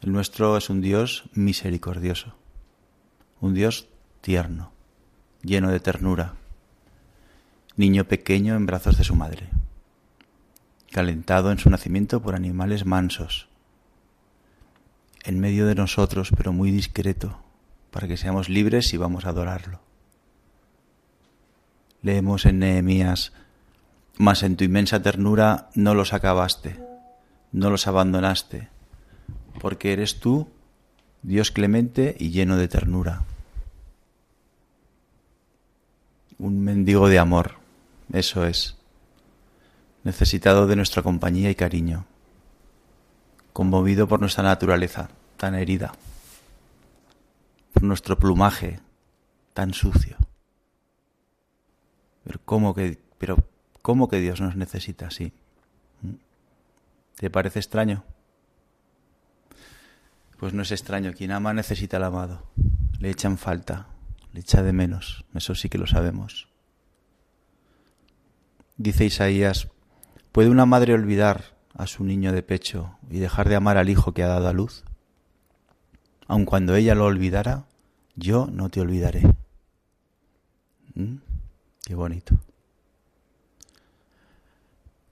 El 0.01 0.13
nuestro 0.13 0.57
es 0.57 0.69
un 0.69 0.81
Dios 0.81 1.25
misericordioso, 1.33 2.35
un 3.41 3.55
Dios 3.55 3.89
tierno, 4.21 4.73
lleno 5.43 5.71
de 5.71 5.81
ternura, 5.81 6.35
niño 7.77 8.05
pequeño 8.05 8.55
en 8.55 8.67
brazos 8.67 8.99
de 8.99 9.05
su 9.05 9.15
madre, 9.15 9.49
calentado 10.91 11.51
en 11.53 11.59
su 11.59 11.71
nacimiento 11.71 12.21
por 12.21 12.35
animales 12.35 12.85
mansos, 12.85 13.49
en 15.25 15.41
medio 15.41 15.67
de 15.67 15.75
nosotros, 15.75 16.31
pero 16.37 16.53
muy 16.53 16.71
discreto, 16.71 17.39
para 17.91 18.07
que 18.07 18.17
seamos 18.17 18.49
libres 18.49 18.93
y 18.93 18.99
vamos 18.99 19.25
a 19.25 19.31
adorarlo. 19.31 19.81
Leemos 22.03 22.45
en 22.45 22.59
Nehemías, 22.59 23.33
mas 24.19 24.43
en 24.43 24.57
tu 24.57 24.65
inmensa 24.65 25.03
ternura 25.03 25.71
no 25.75 25.95
los 25.95 26.13
acabaste, 26.13 26.79
no 27.53 27.71
los 27.71 27.87
abandonaste, 27.87 28.69
porque 29.61 29.95
eres 29.95 30.21
tú, 30.21 30.49
Dios 31.23 31.51
clemente 31.51 32.15
y 32.19 32.31
lleno 32.31 32.57
de 32.59 32.69
ternura. 32.69 33.25
Un 36.39 36.61
mendigo 36.61 37.09
de 37.09 37.19
amor, 37.19 37.53
eso 38.13 38.45
es, 38.45 38.77
necesitado 40.03 40.67
de 40.67 40.77
nuestra 40.77 41.03
compañía 41.03 41.51
y 41.51 41.55
cariño 41.55 42.05
conmovido 43.55 44.09
por 44.09 44.19
nuestra 44.19 44.43
naturaleza 44.43 45.09
tan 45.37 45.55
herida, 45.55 45.95
por 47.73 47.85
nuestro 47.85 48.19
plumaje 48.19 48.81
tan 49.55 49.73
sucio. 49.73 50.17
Pero 52.25 52.41
¿cómo 52.45 52.75
que, 52.75 52.99
pero 53.17 53.37
cómo 53.81 54.09
que 54.09 54.21
Dios 54.21 54.41
nos 54.41 54.57
necesita 54.57 55.07
así? 55.07 55.33
¿Te 57.17 57.31
parece 57.31 57.61
extraño? 57.61 58.03
Pues 60.41 60.53
no 60.53 60.63
es 60.63 60.73
extraño. 60.73 61.13
Quien 61.13 61.31
ama 61.31 61.55
necesita 61.55 61.99
al 61.99 62.05
amado. 62.05 62.51
Le 62.99 63.11
echan 63.11 63.39
falta, 63.39 63.87
le 64.33 64.41
echa 64.41 64.65
de 64.65 64.73
menos. 64.73 65.25
Eso 65.33 65.55
sí 65.55 65.69
que 65.69 65.79
lo 65.79 65.87
sabemos. 65.87 66.49
Dice 68.77 69.05
Isaías, 69.05 69.69
¿puede 70.33 70.51
una 70.51 70.67
madre 70.67 70.93
olvidar 70.93 71.54
a 71.75 71.87
su 71.87 72.05
niño 72.05 72.33
de 72.33 72.43
pecho 72.43 72.97
y 73.11 73.19
dejar 73.19 73.49
de 73.49 73.57
amar 73.57 73.77
al 73.77 73.89
hijo 73.89 74.13
que 74.13 74.23
ha 74.23 74.29
dado 74.29 74.49
a 74.49 74.53
luz? 74.53 74.85
Aun 76.27 76.45
cuando 76.45 76.75
ella 76.75 76.95
lo 76.95 77.05
olvidara, 77.05 77.67
yo 78.17 78.49
no 78.51 78.71
te 78.71 78.81
olvidaré. 78.81 79.23
¿Mm? 80.95 81.17
Qué 81.85 81.95
bonito. 81.95 82.37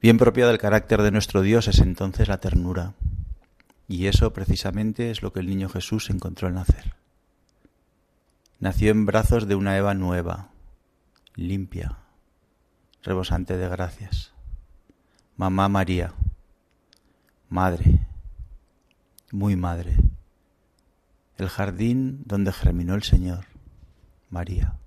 Bien 0.01 0.19
propia 0.19 0.47
del 0.47 0.59
carácter 0.59 1.03
de 1.03 1.11
nuestro 1.11 1.43
Dios 1.43 1.69
es 1.69 1.79
entonces 1.81 2.29
la 2.29 2.41
ternura. 2.41 2.95
Y 3.89 4.07
eso 4.07 4.33
precisamente 4.33 5.11
es 5.11 5.23
lo 5.23 5.33
que 5.33 5.41
el 5.41 5.49
niño 5.49 5.69
Jesús 5.69 6.11
encontró 6.11 6.49
al 6.49 6.55
nacer. 6.55 6.95
Nació 8.59 8.91
en 8.91 9.07
brazos 9.07 9.47
de 9.47 9.55
una 9.55 9.77
Eva 9.77 9.95
nueva, 9.95 10.49
limpia, 11.35 11.99
rebosante 13.03 13.57
de 13.57 13.69
gracias. 13.69 14.33
Mamá 15.37 15.69
María, 15.69 16.15
madre, 17.53 18.01
muy 19.31 19.57
madre, 19.57 19.95
el 21.37 21.51
jardín 21.51 22.23
donde 22.25 22.51
germinó 22.51 22.95
el 22.95 23.03
Señor, 23.03 23.45
María, 24.31 24.79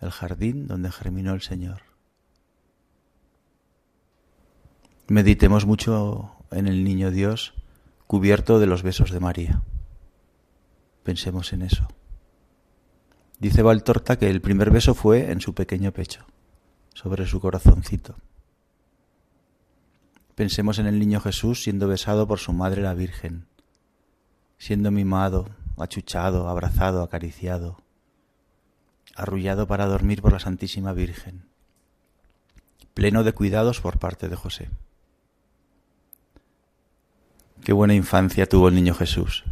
el 0.00 0.10
jardín 0.10 0.66
donde 0.66 0.90
germinó 0.90 1.34
el 1.34 1.42
Señor. 1.42 1.82
Meditemos 5.08 5.66
mucho 5.66 6.32
en 6.50 6.66
el 6.66 6.82
niño 6.82 7.10
Dios 7.10 7.52
cubierto 8.06 8.58
de 8.58 8.66
los 8.66 8.82
besos 8.82 9.10
de 9.10 9.20
María. 9.20 9.62
Pensemos 11.02 11.52
en 11.52 11.60
eso. 11.60 11.88
Dice 13.38 13.60
Valtorta 13.60 14.18
que 14.18 14.30
el 14.30 14.40
primer 14.40 14.70
beso 14.70 14.94
fue 14.94 15.30
en 15.30 15.42
su 15.42 15.54
pequeño 15.54 15.92
pecho, 15.92 16.24
sobre 16.94 17.26
su 17.26 17.38
corazoncito. 17.38 18.16
Pensemos 20.38 20.78
en 20.78 20.86
el 20.86 21.00
niño 21.00 21.20
Jesús 21.20 21.64
siendo 21.64 21.88
besado 21.88 22.28
por 22.28 22.38
su 22.38 22.52
madre 22.52 22.80
la 22.80 22.94
Virgen, 22.94 23.48
siendo 24.56 24.92
mimado, 24.92 25.48
achuchado, 25.76 26.48
abrazado, 26.48 27.02
acariciado, 27.02 27.82
arrullado 29.16 29.66
para 29.66 29.86
dormir 29.86 30.22
por 30.22 30.32
la 30.32 30.38
Santísima 30.38 30.92
Virgen, 30.92 31.42
pleno 32.94 33.24
de 33.24 33.32
cuidados 33.32 33.80
por 33.80 33.98
parte 33.98 34.28
de 34.28 34.36
José. 34.36 34.70
Qué 37.64 37.72
buena 37.72 37.94
infancia 37.94 38.48
tuvo 38.48 38.68
el 38.68 38.76
niño 38.76 38.94
Jesús. 38.94 39.42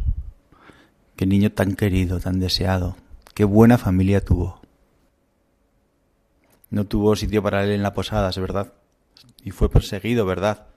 Qué 1.17 1.25
niño 1.25 1.51
tan 1.51 1.75
querido, 1.75 2.21
tan 2.21 2.39
deseado. 2.39 2.95
Qué 3.33 3.43
buena 3.43 3.77
familia 3.77 4.23
tuvo. 4.23 4.61
No 6.69 6.85
tuvo 6.85 7.17
sitio 7.17 7.43
para 7.43 7.65
él 7.65 7.71
en 7.71 7.83
la 7.83 7.93
posada, 7.93 8.29
es 8.29 8.39
verdad. 8.39 8.71
Y 9.43 9.51
fue 9.51 9.69
perseguido, 9.69 10.25
¿verdad? 10.25 10.67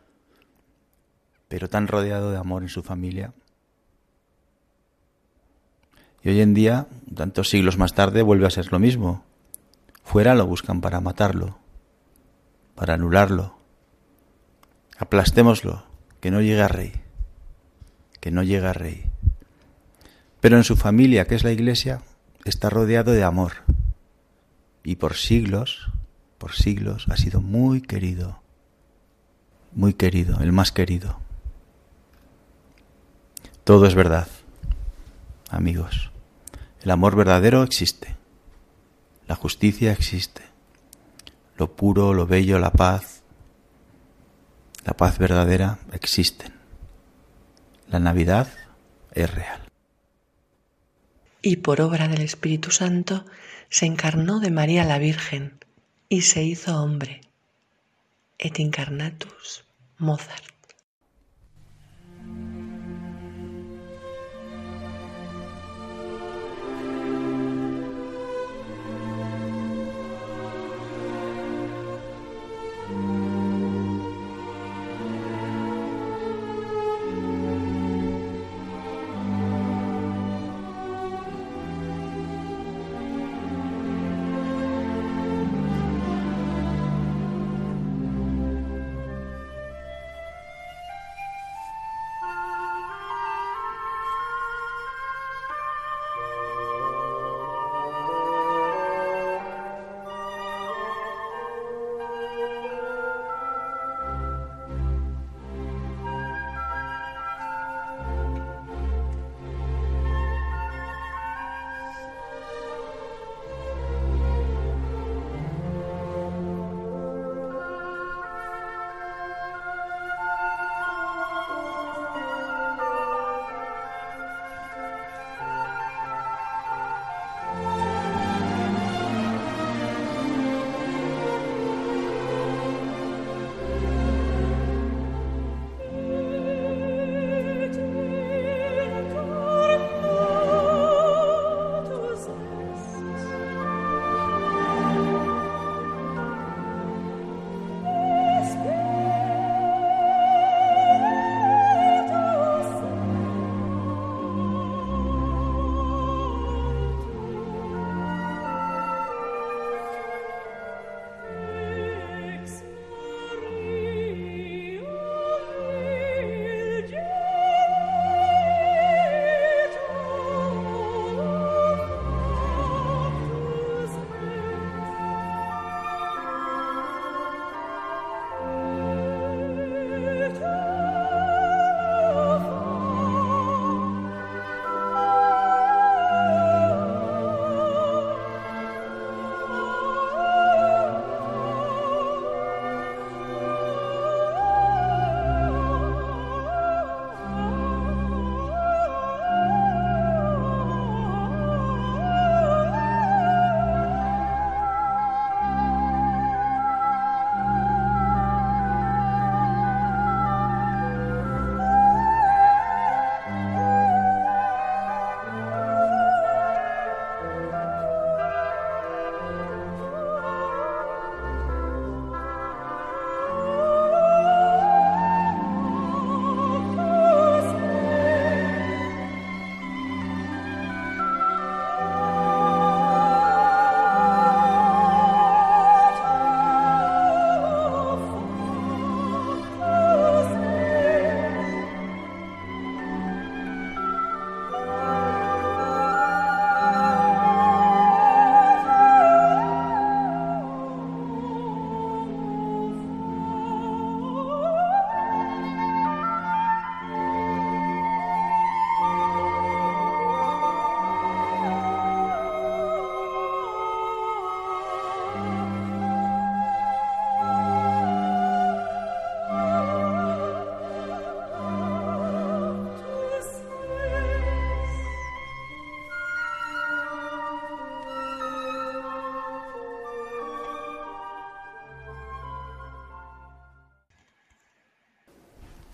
Pero 1.51 1.69
tan 1.69 1.89
rodeado 1.89 2.31
de 2.31 2.37
amor 2.37 2.63
en 2.63 2.69
su 2.69 2.85
familia. 2.85 3.33
Y 6.23 6.29
hoy 6.29 6.43
en 6.43 6.55
día, 6.55 6.87
tantos 7.13 7.51
siglos 7.51 7.77
más 7.77 7.93
tarde, 7.93 8.23
vuelve 8.23 8.47
a 8.47 8.51
ser 8.51 8.71
lo 8.71 8.79
mismo. 8.79 9.25
Fuera 10.05 10.37
lo 10.37 10.47
buscan 10.47 10.81
para 10.81 11.01
matarlo, 11.01 11.59
para 12.77 12.95
anularlo. 12.95 13.59
Aplastémoslo, 14.97 15.83
que 16.21 16.31
no 16.31 16.41
llegue 16.41 16.63
a 16.63 16.69
rey, 16.69 16.93
que 18.21 18.31
no 18.31 18.45
llegue 18.45 18.69
a 18.69 18.73
rey. 18.73 19.11
Pero 20.41 20.57
en 20.57 20.63
su 20.63 20.77
familia, 20.77 21.27
que 21.27 21.35
es 21.35 21.43
la 21.43 21.51
iglesia, 21.51 22.01
está 22.45 22.71
rodeado 22.71 23.11
de 23.11 23.25
amor. 23.25 23.55
Y 24.85 24.97
por 24.97 25.15
siglos, 25.15 25.91
por 26.39 26.53
siglos, 26.53 27.07
ha 27.09 27.17
sido 27.17 27.41
muy 27.41 27.81
querido, 27.81 28.41
muy 29.73 29.95
querido, 29.95 30.39
el 30.43 30.53
más 30.53 30.71
querido. 30.71 31.19
Todo 33.71 33.87
es 33.87 33.95
verdad, 33.95 34.27
amigos. 35.49 36.11
El 36.83 36.91
amor 36.91 37.15
verdadero 37.15 37.63
existe. 37.63 38.17
La 39.29 39.37
justicia 39.37 39.93
existe. 39.93 40.43
Lo 41.57 41.77
puro, 41.77 42.13
lo 42.13 42.27
bello, 42.27 42.59
la 42.59 42.73
paz, 42.73 43.23
la 44.85 44.95
paz 44.95 45.19
verdadera 45.19 45.79
existen. 45.93 46.53
La 47.89 48.01
Navidad 48.01 48.49
es 49.13 49.33
real. 49.33 49.61
Y 51.41 51.59
por 51.59 51.81
obra 51.81 52.09
del 52.09 52.23
Espíritu 52.23 52.73
Santo 52.73 53.25
se 53.69 53.87
encarnó 53.87 54.41
de 54.41 54.51
María 54.51 54.83
la 54.83 54.99
Virgen 54.99 55.65
y 56.09 56.23
se 56.23 56.43
hizo 56.43 56.83
hombre. 56.83 57.21
Et 58.37 58.59
incarnatus 58.59 59.63
Mozart. 59.97 60.61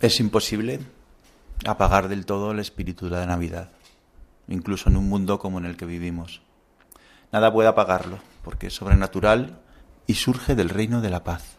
Es 0.06 0.20
imposible 0.20 0.78
apagar 1.66 2.06
del 2.06 2.26
todo 2.26 2.52
el 2.52 2.60
espíritu 2.60 3.06
de 3.06 3.16
la 3.16 3.26
Navidad, 3.26 3.70
incluso 4.46 4.88
en 4.88 4.96
un 4.96 5.08
mundo 5.08 5.40
como 5.40 5.58
en 5.58 5.64
el 5.64 5.76
que 5.76 5.84
vivimos. 5.84 6.42
Nada 7.32 7.52
puede 7.52 7.68
apagarlo, 7.68 8.20
porque 8.44 8.68
es 8.68 8.74
sobrenatural 8.76 9.58
y 10.06 10.14
surge 10.14 10.54
del 10.54 10.68
reino 10.68 11.00
de 11.00 11.10
la 11.10 11.24
paz. 11.24 11.56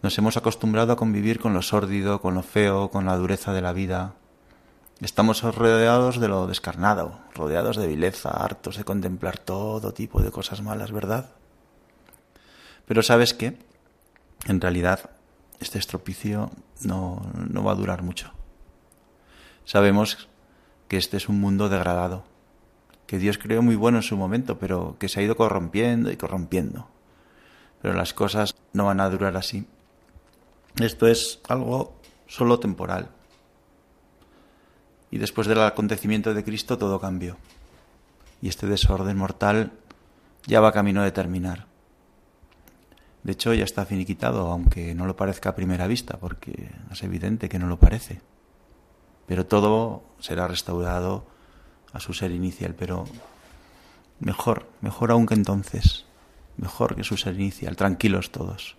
Nos 0.00 0.16
hemos 0.16 0.38
acostumbrado 0.38 0.94
a 0.94 0.96
convivir 0.96 1.38
con 1.38 1.52
lo 1.52 1.60
sórdido, 1.60 2.22
con 2.22 2.34
lo 2.34 2.42
feo, 2.42 2.90
con 2.90 3.04
la 3.04 3.18
dureza 3.18 3.52
de 3.52 3.60
la 3.60 3.74
vida. 3.74 4.14
Estamos 5.02 5.42
rodeados 5.42 6.18
de 6.18 6.28
lo 6.28 6.46
descarnado, 6.46 7.20
rodeados 7.34 7.76
de 7.76 7.88
vileza, 7.88 8.30
hartos 8.30 8.78
de 8.78 8.84
contemplar 8.84 9.36
todo 9.36 9.92
tipo 9.92 10.22
de 10.22 10.30
cosas 10.30 10.62
malas, 10.62 10.92
¿verdad? 10.92 11.28
Pero 12.86 13.02
¿sabes 13.02 13.34
qué? 13.34 13.58
En 14.46 14.62
realidad, 14.62 15.10
este 15.60 15.78
estropicio 15.78 16.50
no, 16.82 17.22
no 17.48 17.64
va 17.64 17.72
a 17.72 17.76
durar 17.76 18.02
mucho. 18.02 18.32
Sabemos 19.64 20.28
que 20.88 20.96
este 20.96 21.16
es 21.16 21.28
un 21.28 21.40
mundo 21.40 21.68
degradado, 21.68 22.24
que 23.06 23.18
Dios 23.18 23.38
creó 23.38 23.62
muy 23.62 23.76
bueno 23.76 23.98
en 23.98 24.02
su 24.02 24.16
momento, 24.16 24.58
pero 24.58 24.96
que 24.98 25.08
se 25.08 25.20
ha 25.20 25.22
ido 25.22 25.36
corrompiendo 25.36 26.10
y 26.10 26.16
corrompiendo. 26.16 26.88
Pero 27.82 27.94
las 27.94 28.14
cosas 28.14 28.54
no 28.72 28.86
van 28.86 29.00
a 29.00 29.08
durar 29.08 29.36
así. 29.36 29.66
Esto 30.80 31.06
es 31.06 31.40
algo 31.48 31.96
solo 32.26 32.58
temporal. 32.58 33.10
Y 35.10 35.18
después 35.18 35.46
del 35.46 35.62
acontecimiento 35.62 36.34
de 36.34 36.44
Cristo 36.44 36.78
todo 36.78 37.00
cambió. 37.00 37.36
Y 38.42 38.48
este 38.48 38.66
desorden 38.66 39.16
mortal 39.16 39.72
ya 40.46 40.60
va 40.60 40.72
camino 40.72 41.02
de 41.02 41.12
terminar. 41.12 41.66
De 43.26 43.32
hecho, 43.32 43.52
ya 43.52 43.64
está 43.64 43.84
finiquitado, 43.84 44.46
aunque 44.52 44.94
no 44.94 45.04
lo 45.04 45.16
parezca 45.16 45.48
a 45.48 45.56
primera 45.56 45.88
vista, 45.88 46.16
porque 46.16 46.70
es 46.92 47.02
evidente 47.02 47.48
que 47.48 47.58
no 47.58 47.66
lo 47.66 47.76
parece. 47.76 48.20
Pero 49.26 49.46
todo 49.46 50.04
será 50.20 50.46
restaurado 50.46 51.26
a 51.92 51.98
su 51.98 52.14
ser 52.14 52.30
inicial, 52.30 52.76
pero 52.78 53.04
mejor, 54.20 54.68
mejor 54.80 55.10
aún 55.10 55.26
que 55.26 55.34
entonces, 55.34 56.04
mejor 56.56 56.94
que 56.94 57.02
su 57.02 57.16
ser 57.16 57.34
inicial, 57.34 57.74
tranquilos 57.74 58.30
todos, 58.30 58.76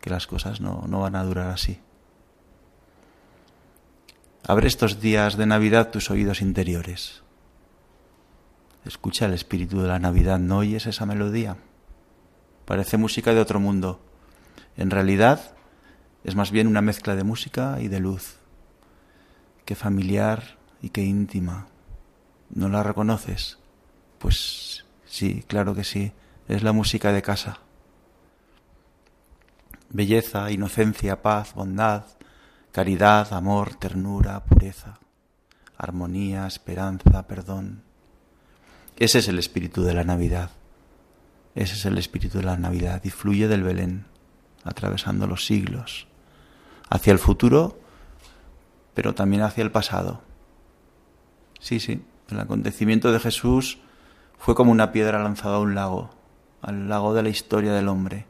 que 0.00 0.10
las 0.10 0.26
cosas 0.26 0.60
no, 0.60 0.86
no 0.88 1.02
van 1.02 1.14
a 1.14 1.22
durar 1.22 1.50
así. 1.50 1.78
Abre 4.42 4.66
estos 4.66 5.00
días 5.00 5.36
de 5.36 5.46
Navidad 5.46 5.92
tus 5.92 6.10
oídos 6.10 6.42
interiores. 6.42 7.22
Escucha 8.84 9.26
el 9.26 9.34
espíritu 9.34 9.82
de 9.82 9.86
la 9.86 10.00
Navidad, 10.00 10.40
¿no 10.40 10.58
oyes 10.58 10.86
esa 10.86 11.06
melodía? 11.06 11.58
Parece 12.64 12.96
música 12.96 13.34
de 13.34 13.40
otro 13.40 13.60
mundo. 13.60 14.00
En 14.76 14.90
realidad 14.90 15.54
es 16.24 16.34
más 16.34 16.50
bien 16.50 16.66
una 16.66 16.80
mezcla 16.80 17.14
de 17.14 17.24
música 17.24 17.78
y 17.80 17.88
de 17.88 18.00
luz. 18.00 18.36
Qué 19.64 19.74
familiar 19.74 20.56
y 20.80 20.90
qué 20.90 21.02
íntima. 21.02 21.66
¿No 22.50 22.68
la 22.68 22.82
reconoces? 22.82 23.58
Pues 24.18 24.84
sí, 25.06 25.44
claro 25.46 25.74
que 25.74 25.84
sí. 25.84 26.12
Es 26.48 26.62
la 26.62 26.72
música 26.72 27.12
de 27.12 27.22
casa. 27.22 27.58
Belleza, 29.90 30.50
inocencia, 30.50 31.22
paz, 31.22 31.54
bondad, 31.54 32.04
caridad, 32.72 33.32
amor, 33.32 33.74
ternura, 33.74 34.44
pureza, 34.44 34.98
armonía, 35.76 36.46
esperanza, 36.46 37.26
perdón. 37.26 37.82
Ese 38.96 39.20
es 39.20 39.28
el 39.28 39.38
espíritu 39.38 39.82
de 39.82 39.94
la 39.94 40.04
Navidad. 40.04 40.50
Ese 41.54 41.74
es 41.74 41.84
el 41.84 41.98
espíritu 41.98 42.38
de 42.38 42.44
la 42.44 42.56
Navidad 42.56 43.00
y 43.04 43.10
fluye 43.10 43.46
del 43.46 43.62
Belén, 43.62 44.06
atravesando 44.64 45.26
los 45.26 45.46
siglos, 45.46 46.08
hacia 46.90 47.12
el 47.12 47.18
futuro, 47.18 47.78
pero 48.94 49.14
también 49.14 49.42
hacia 49.42 49.62
el 49.62 49.70
pasado. 49.70 50.22
Sí, 51.60 51.78
sí, 51.78 52.02
el 52.30 52.40
acontecimiento 52.40 53.12
de 53.12 53.20
Jesús 53.20 53.78
fue 54.38 54.54
como 54.54 54.72
una 54.72 54.92
piedra 54.92 55.22
lanzada 55.22 55.56
a 55.56 55.60
un 55.60 55.74
lago, 55.74 56.10
al 56.60 56.88
lago 56.88 57.14
de 57.14 57.22
la 57.22 57.28
historia 57.28 57.72
del 57.72 57.88
hombre. 57.88 58.26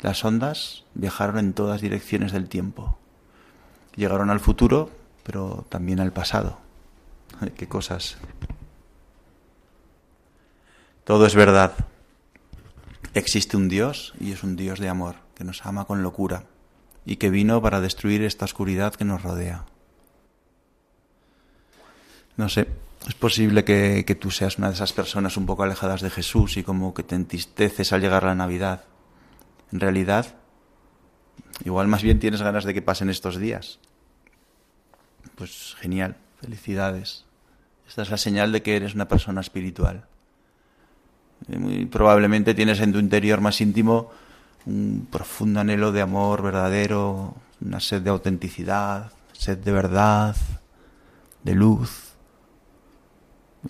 Las 0.00 0.24
ondas 0.24 0.84
viajaron 0.94 1.38
en 1.38 1.52
todas 1.52 1.80
direcciones 1.80 2.32
del 2.32 2.48
tiempo. 2.48 2.98
Llegaron 3.94 4.30
al 4.30 4.40
futuro, 4.40 4.90
pero 5.22 5.66
también 5.68 6.00
al 6.00 6.12
pasado. 6.12 6.58
Qué 7.56 7.68
cosas. 7.68 8.16
Todo 11.04 11.26
es 11.26 11.34
verdad. 11.34 11.72
Existe 13.14 13.56
un 13.58 13.68
Dios 13.68 14.14
y 14.18 14.32
es 14.32 14.42
un 14.42 14.56
Dios 14.56 14.78
de 14.78 14.88
amor, 14.88 15.16
que 15.34 15.44
nos 15.44 15.66
ama 15.66 15.84
con 15.84 16.02
locura 16.02 16.44
y 17.04 17.16
que 17.16 17.30
vino 17.30 17.60
para 17.60 17.80
destruir 17.80 18.22
esta 18.22 18.46
oscuridad 18.46 18.94
que 18.94 19.04
nos 19.04 19.22
rodea. 19.22 19.66
No 22.36 22.48
sé, 22.48 22.68
es 23.06 23.14
posible 23.14 23.64
que, 23.64 24.16
tú 24.18 24.30
seas 24.30 24.56
una 24.56 24.68
de 24.68 24.74
esas 24.74 24.94
personas 24.94 25.36
un 25.36 25.44
poco 25.44 25.62
alejadas 25.62 26.00
de 26.00 26.10
Jesús 26.10 26.56
y 26.56 26.62
como 26.62 26.94
que 26.94 27.02
te 27.02 27.14
entristeces 27.14 27.92
al 27.92 28.00
llegar 28.00 28.22
la 28.22 28.34
Navidad. 28.34 28.84
En 29.72 29.80
realidad, 29.80 30.34
igual 31.64 31.88
más 31.88 32.02
bien 32.02 32.18
tienes 32.18 32.40
ganas 32.40 32.64
de 32.64 32.72
que 32.72 32.82
pasen 32.82 33.10
estos 33.10 33.36
días. 33.36 33.78
Pues 35.34 35.76
genial, 35.78 36.16
felicidades. 36.40 37.26
Esta 37.86 38.02
es 38.02 38.10
la 38.10 38.16
señal 38.16 38.52
de 38.52 38.62
que 38.62 38.76
eres 38.76 38.94
una 38.94 39.08
persona 39.08 39.42
espiritual. 39.42 40.06
Muy 41.48 41.86
probablemente 41.86 42.54
tienes 42.54 42.80
en 42.80 42.92
tu 42.92 42.98
interior 42.98 43.40
más 43.40 43.60
íntimo 43.60 44.10
un 44.66 45.08
profundo 45.10 45.60
anhelo 45.60 45.92
de 45.92 46.00
amor 46.00 46.42
verdadero, 46.42 47.34
una 47.60 47.80
sed 47.80 48.02
de 48.02 48.10
autenticidad, 48.10 49.12
sed 49.32 49.58
de 49.58 49.72
verdad, 49.72 50.36
de 51.42 51.54
luz. 51.54 52.12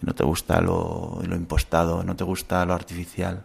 No 0.00 0.14
te 0.14 0.24
gusta 0.24 0.61
lo, 0.61 1.20
lo 1.26 1.37
impostado, 1.37 2.02
no 2.02 2.16
te 2.16 2.24
gusta 2.24 2.64
lo 2.64 2.74
artificial. 2.74 3.44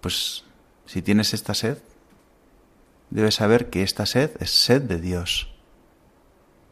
Pues 0.00 0.44
si 0.86 1.02
tienes 1.02 1.34
esta 1.34 1.54
sed, 1.54 1.78
debes 3.10 3.36
saber 3.36 3.70
que 3.70 3.82
esta 3.82 4.06
sed 4.06 4.30
es 4.40 4.50
sed 4.50 4.82
de 4.82 5.00
Dios. 5.00 5.52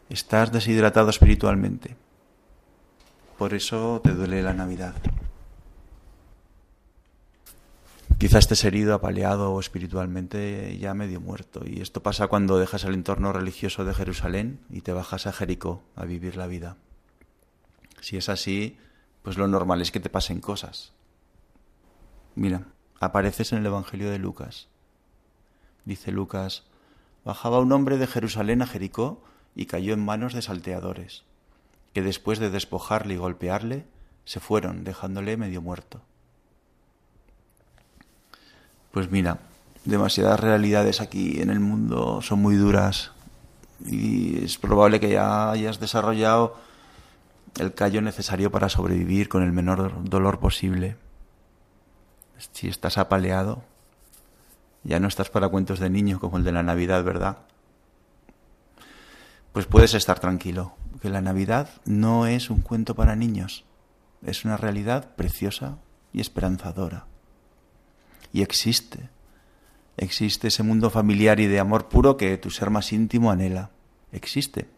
Estás 0.09 0.51
deshidratado 0.51 1.11
espiritualmente. 1.11 1.97
Por 3.39 3.55
eso 3.55 4.01
te 4.03 4.11
duele 4.11 4.43
la 4.43 4.53
Navidad. 4.53 4.95
Quizás 8.21 8.41
estés 8.41 8.67
herido, 8.67 8.93
apaleado 8.93 9.51
o 9.51 9.61
espiritualmente 9.61 10.77
ya 10.77 10.93
medio 10.93 11.23
muerto. 11.23 11.63
Y 11.65 11.81
esto 11.81 12.03
pasa 12.03 12.27
cuando 12.27 12.59
dejas 12.59 12.85
el 12.85 12.93
entorno 12.93 13.33
religioso 13.33 13.87
de 13.87 13.95
Jerusalén 13.95 14.61
y 14.69 14.83
te 14.83 14.93
bajas 14.93 15.27
a 15.27 15.33
Jericó 15.33 15.83
a 15.97 16.05
vivir 16.05 16.37
la 16.37 16.47
vida. 16.47 16.77
Si 18.03 18.19
es 18.19 18.29
así, 18.29 18.77
pues 19.23 19.39
lo 19.39 19.49
normal 19.49 19.81
es 19.81 19.91
que 19.91 20.01
te 20.01 20.11
pasen 20.11 20.43
cosas. 20.43 20.93
Mira, 22.35 22.67
apareces 23.01 23.53
en 23.53 23.61
el 23.61 23.67
Evangelio 23.67 24.11
de 24.11 24.19
Lucas. 24.19 24.69
Dice 25.87 26.13
Lucas, 26.13 26.65
bajaba 27.25 27.61
un 27.61 27.73
hombre 27.73 27.97
de 27.97 28.07
Jerusalén 28.07 28.61
a 28.61 28.67
Jericó 28.67 29.25
y 29.55 29.65
cayó 29.65 29.95
en 29.95 30.05
manos 30.05 30.35
de 30.35 30.43
salteadores, 30.43 31.25
que 31.95 32.03
después 32.03 32.39
de 32.39 32.51
despojarle 32.51 33.15
y 33.15 33.17
golpearle, 33.17 33.87
se 34.27 34.41
fueron, 34.41 34.85
dejándole 34.85 35.39
medio 35.39 35.63
muerto. 35.63 36.03
Pues 38.91 39.11
mira, 39.11 39.39
demasiadas 39.85 40.41
realidades 40.41 41.01
aquí 41.01 41.41
en 41.41 41.51
el 41.51 41.61
mundo 41.61 42.21
son 42.23 42.43
muy 42.43 42.57
duras 42.57 43.13
y 43.85 44.45
es 44.45 44.59
probable 44.59 44.99
que 44.99 45.11
ya 45.11 45.51
hayas 45.51 45.79
desarrollado 45.79 46.57
el 47.59 47.73
callo 47.73 48.03
necesario 48.03 48.51
para 48.51 48.69
sobrevivir 48.69 49.29
con 49.29 49.45
el 49.45 49.53
menor 49.53 50.09
dolor 50.09 50.41
posible. 50.41 50.97
Si 52.53 52.69
estás 52.69 52.99
apaleado, 52.99 53.63
ya 54.83 54.99
no 54.99 55.07
estás 55.07 55.31
para 55.31 55.49
cuentos 55.49 55.79
de 55.79 55.91
niño 55.91 56.19
como 56.19 56.39
el 56.39 56.45
de 56.45 56.53
la 56.53 56.65
Navidad, 56.65 57.05
¿verdad? 57.05 57.39
Pues 59.53 59.67
puedes 59.67 59.95
estar 59.95 60.19
tranquilo, 60.19 60.75
que 61.01 61.11
la 61.11 61.21
Navidad 61.21 61.69
no 61.85 62.27
es 62.27 62.51
un 62.51 62.61
cuento 62.61 62.95
para 62.97 63.15
niños, 63.15 63.65
es 64.25 64.45
una 64.45 64.57
realidad 64.57 65.15
preciosa 65.17 65.79
y 66.13 66.21
esperanzadora 66.21 67.10
y 68.33 68.43
existe. 68.43 69.09
Existe 69.97 70.49
ese 70.49 70.63
mundo 70.63 70.91
familiar 70.91 71.41
y 71.41 71.47
de 71.47 71.61
amor 71.61 71.89
puro 71.89 72.17
que 72.17 72.37
tu 72.39 72.51
ser 72.51 72.71
más 72.71 72.93
íntimo 72.93 73.31
anhela. 73.31 73.71
Existe. 74.13 74.69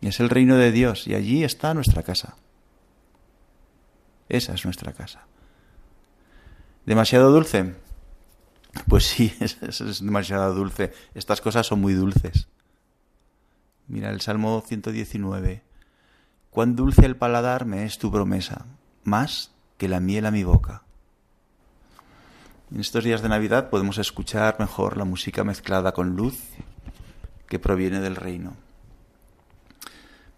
Y 0.00 0.08
es 0.08 0.20
el 0.20 0.28
reino 0.28 0.56
de 0.56 0.72
Dios 0.72 1.06
y 1.06 1.14
allí 1.14 1.44
está 1.44 1.72
nuestra 1.74 2.02
casa. 2.02 2.36
Esa 4.28 4.54
es 4.54 4.64
nuestra 4.64 4.92
casa. 4.92 5.26
¿Demasiado 6.86 7.30
dulce? 7.30 7.74
Pues 8.88 9.04
sí, 9.06 9.34
es, 9.40 9.60
es, 9.62 10.04
demasiado 10.04 10.54
dulce. 10.54 10.92
Estas 11.14 11.40
cosas 11.40 11.66
son 11.66 11.80
muy 11.80 11.94
dulces. 11.94 12.48
Mira 13.86 14.10
el 14.10 14.20
Salmo 14.20 14.62
119. 14.66 15.62
Cuán 16.50 16.76
dulce 16.76 17.04
el 17.04 17.16
paladar 17.16 17.66
me 17.66 17.84
es 17.84 17.98
tu 17.98 18.10
promesa, 18.10 18.66
más 19.02 19.52
que 19.76 19.88
la 19.88 20.00
miel 20.00 20.26
a 20.26 20.30
mi 20.30 20.44
boca. 20.44 20.83
En 22.74 22.80
estos 22.80 23.04
días 23.04 23.22
de 23.22 23.28
Navidad 23.28 23.70
podemos 23.70 23.98
escuchar 23.98 24.56
mejor 24.58 24.96
la 24.96 25.04
música 25.04 25.44
mezclada 25.44 25.92
con 25.92 26.16
luz 26.16 26.36
que 27.46 27.60
proviene 27.60 28.00
del 28.00 28.16
reino. 28.16 28.56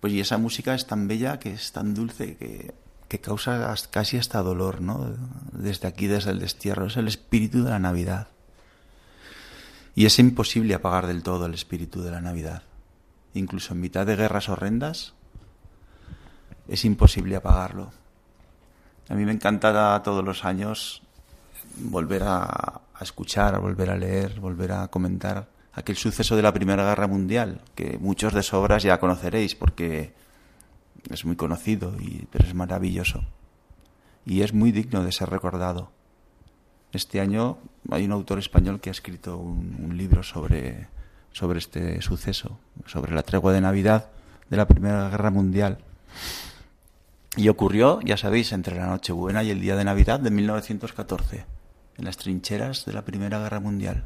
Pues 0.01 0.13
y 0.13 0.21
esa 0.21 0.37
música 0.37 0.75
es 0.75 0.87
tan 0.87 1.09
bella, 1.09 1.39
que 1.39 1.55
es 1.55 1.73
tan 1.73 1.95
dulce, 1.95 2.37
que, 2.37 2.75
que 3.09 3.21
causa 3.23 3.75
casi 3.91 4.19
hasta 4.19 4.43
dolor, 4.43 4.83
¿no? 4.83 5.17
Desde 5.53 5.89
aquí, 5.89 6.09
desde 6.09 6.33
el 6.33 6.41
destierro, 6.41 6.89
es 6.89 6.99
el 6.99 7.09
espíritu 7.09 7.65
de 7.65 7.71
la 7.71 7.79
Navidad. 7.79 8.29
Y 9.95 10.05
es 10.05 10.19
imposible 10.19 10.75
apagar 10.75 11.07
del 11.07 11.23
todo 11.23 11.47
el 11.47 11.55
espíritu 11.55 12.03
de 12.03 12.11
la 12.11 12.21
Navidad. 12.21 12.65
Incluso 13.33 13.73
en 13.73 13.81
mitad 13.81 14.05
de 14.05 14.15
guerras 14.15 14.51
horrendas, 14.51 15.15
es 16.69 16.85
imposible 16.85 17.37
apagarlo. 17.37 17.93
A 19.09 19.15
mí 19.15 19.25
me 19.25 19.33
encanta 19.33 20.03
todos 20.03 20.23
los 20.23 20.45
años 20.45 21.01
volver 21.77 22.23
a, 22.25 22.81
escuchar, 23.01 23.55
a 23.55 23.59
volver 23.59 23.91
a 23.91 23.97
leer, 23.97 24.41
volver 24.41 24.73
a 24.73 24.89
comentar 24.89 25.49
aquel 25.73 25.97
suceso 25.97 26.37
de 26.37 26.43
la 26.43 26.53
Primera 26.53 26.85
Guerra 26.85 27.07
Mundial, 27.07 27.61
que 27.75 27.99
muchos 27.99 28.33
de 28.33 28.43
sobras 28.43 28.83
ya 28.83 28.99
conoceréis 28.99 29.55
porque 29.55 30.15
es 31.11 31.25
muy 31.25 31.37
conocido, 31.37 31.95
y, 32.01 32.27
pero 32.31 32.47
es 32.47 32.55
maravilloso. 32.55 33.25
Y 34.25 34.43
es 34.43 34.53
muy 34.53 34.73
digno 34.73 35.05
de 35.05 35.13
ser 35.13 35.31
recordado. 35.31 35.91
Este 36.93 37.21
año 37.21 37.59
hay 37.91 38.05
un 38.05 38.13
autor 38.13 38.39
español 38.39 38.81
que 38.81 38.91
ha 38.91 38.93
escrito 38.93 39.37
un, 39.37 39.97
libro 39.97 40.23
sobre, 40.23 40.89
sobre 41.33 41.59
este 41.59 42.01
suceso, 42.01 42.59
sobre 42.87 43.15
la 43.15 43.23
tregua 43.23 43.53
de 43.53 43.61
Navidad 43.61 44.11
de 44.49 44.57
la 44.57 44.67
Primera 44.67 45.09
Guerra 45.11 45.31
Mundial. 45.31 45.79
Y 47.37 47.49
ocurrió, 47.49 48.01
ya 48.01 48.17
sabéis, 48.17 48.53
entre 48.53 48.77
la 48.77 48.87
Nochebuena 48.87 49.43
y 49.43 49.51
el 49.51 49.61
día 49.61 49.77
de 49.77 49.85
Navidad 49.85 50.21
de 50.21 50.31
1914, 50.31 51.45
en 51.99 52.05
las 52.05 52.17
trincheras 52.17 52.85
de 52.85 52.93
la 52.93 53.05
Primera 53.05 53.39
Guerra 53.39 53.61
Mundial. 53.61 54.05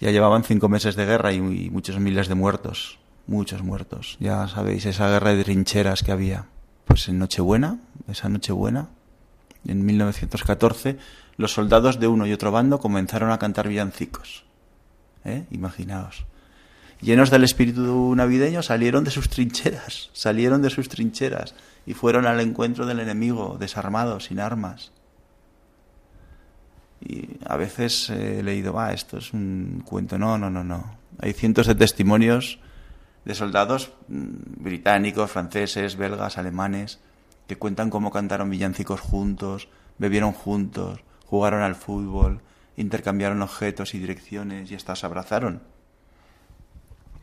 Ya 0.00 0.10
llevaban 0.10 0.44
cinco 0.44 0.68
meses 0.68 0.96
de 0.96 1.06
guerra 1.06 1.32
y, 1.32 1.40
muchos 1.40 1.98
miles 1.98 2.28
de 2.28 2.34
muertos, 2.34 2.98
muchos 3.26 3.62
muertos. 3.62 4.16
Ya 4.20 4.46
sabéis, 4.48 4.86
esa 4.86 5.08
guerra 5.08 5.34
de 5.34 5.44
trincheras 5.44 6.02
que 6.02 6.12
había. 6.12 6.46
Pues 6.84 7.08
en 7.08 7.18
Nochebuena, 7.18 7.78
esa 8.08 8.28
Nochebuena, 8.28 8.88
en 9.66 9.84
1914, 9.86 10.98
los 11.36 11.52
soldados 11.52 11.98
de 12.00 12.06
uno 12.06 12.26
y 12.26 12.32
otro 12.32 12.52
bando 12.52 12.78
comenzaron 12.80 13.30
a 13.30 13.38
cantar 13.38 13.68
villancicos. 13.68 14.44
¿Eh? 15.24 15.46
Imaginaos. 15.50 16.26
Llenos 17.00 17.30
del 17.30 17.44
espíritu 17.44 18.14
navideño, 18.14 18.62
salieron 18.62 19.04
de 19.04 19.10
sus 19.10 19.28
trincheras, 19.28 20.10
salieron 20.12 20.62
de 20.62 20.70
sus 20.70 20.88
trincheras 20.88 21.54
y 21.86 21.94
fueron 21.94 22.26
al 22.26 22.40
encuentro 22.40 22.86
del 22.86 23.00
enemigo, 23.00 23.56
desarmados, 23.58 24.24
sin 24.24 24.40
armas. 24.40 24.92
Y 27.00 27.38
a 27.46 27.56
veces 27.56 28.10
he 28.10 28.42
leído, 28.42 28.72
va, 28.72 28.92
esto 28.92 29.18
es 29.18 29.32
un 29.32 29.82
cuento. 29.84 30.18
No, 30.18 30.38
no, 30.38 30.50
no, 30.50 30.64
no. 30.64 30.96
Hay 31.18 31.32
cientos 31.32 31.66
de 31.66 31.74
testimonios 31.74 32.58
de 33.24 33.34
soldados 33.34 33.92
mm, 34.08 34.62
británicos, 34.62 35.30
franceses, 35.30 35.96
belgas, 35.96 36.38
alemanes, 36.38 37.00
que 37.46 37.56
cuentan 37.56 37.90
cómo 37.90 38.10
cantaron 38.10 38.50
villancicos 38.50 39.00
juntos, 39.00 39.68
bebieron 39.98 40.32
juntos, 40.32 41.00
jugaron 41.26 41.62
al 41.62 41.74
fútbol, 41.74 42.40
intercambiaron 42.76 43.42
objetos 43.42 43.94
y 43.94 43.98
direcciones 43.98 44.70
y 44.70 44.74
hasta 44.74 44.96
se 44.96 45.06
abrazaron. 45.06 45.62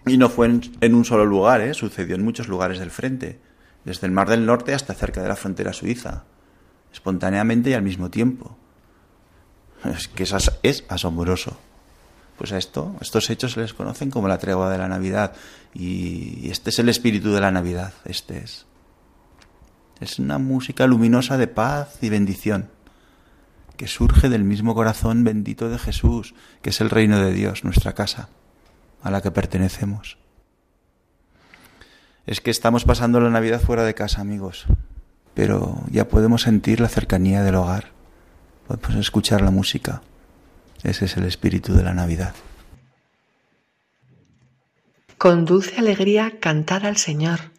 Y 0.05 0.17
no 0.17 0.29
fue 0.29 0.47
en, 0.47 0.95
un 0.95 1.05
solo 1.05 1.25
lugar, 1.25 1.61
¿eh? 1.61 1.73
sucedió 1.73 2.15
en 2.15 2.23
muchos 2.23 2.47
lugares 2.47 2.79
del 2.79 2.89
frente, 2.89 3.39
desde 3.85 4.07
el 4.07 4.13
Mar 4.13 4.29
del 4.29 4.45
Norte 4.45 4.73
hasta 4.73 4.93
cerca 4.93 5.21
de 5.21 5.27
la 5.27 5.35
frontera 5.35 5.73
suiza, 5.73 6.23
espontáneamente 6.91 7.69
y 7.69 7.73
al 7.73 7.83
mismo 7.83 8.09
tiempo. 8.09 8.57
Es 9.85 10.07
que 10.07 10.23
es, 10.23 10.83
asombroso. 10.89 11.57
Pues 12.37 12.51
a 12.51 12.57
esto, 12.57 12.95
estos 13.01 13.29
hechos 13.29 13.53
se 13.53 13.61
les 13.61 13.73
conocen 13.73 14.09
como 14.09 14.27
la 14.27 14.37
tregua 14.37 14.69
de 14.69 14.77
la 14.77 14.87
Navidad. 14.87 15.33
Y 15.73 16.49
este 16.49 16.69
es 16.69 16.79
el 16.79 16.89
espíritu 16.89 17.31
de 17.31 17.41
la 17.41 17.51
Navidad, 17.51 17.93
este 18.05 18.39
es. 18.39 18.65
Es 19.99 20.17
una 20.17 20.39
música 20.39 20.87
luminosa 20.87 21.37
de 21.37 21.47
paz 21.47 21.99
y 22.01 22.09
bendición, 22.09 22.69
que 23.77 23.87
surge 23.87 24.29
del 24.29 24.43
mismo 24.43 24.73
corazón 24.73 25.23
bendito 25.23 25.69
de 25.69 25.77
Jesús, 25.77 26.33
que 26.63 26.71
es 26.71 26.81
el 26.81 26.89
reino 26.89 27.19
de 27.19 27.33
Dios, 27.33 27.63
nuestra 27.63 27.93
casa, 27.93 28.29
a 29.03 29.11
la 29.11 29.21
que 29.21 29.29
pertenecemos. 29.29 30.17
Es 32.25 32.41
que 32.41 32.49
estamos 32.49 32.85
pasando 32.85 33.19
la 33.19 33.29
Navidad 33.29 33.61
fuera 33.61 33.83
de 33.83 33.93
casa, 33.93 34.21
amigos, 34.21 34.65
pero 35.35 35.83
ya 35.91 36.07
podemos 36.07 36.41
sentir 36.41 36.79
la 36.79 36.89
cercanía 36.89 37.43
del 37.43 37.55
hogar 37.55 38.00
podemos 38.77 39.05
escuchar 39.05 39.41
la 39.41 39.51
música. 39.51 40.01
Ese 40.83 41.05
es 41.05 41.17
el 41.17 41.25
espíritu 41.25 41.73
de 41.73 41.83
la 41.83 41.93
Navidad. 41.93 42.33
Con 45.17 45.45
dulce 45.45 45.77
alegría 45.77 46.39
cantad 46.39 46.85
al 46.85 46.97
Señor. 46.97 47.51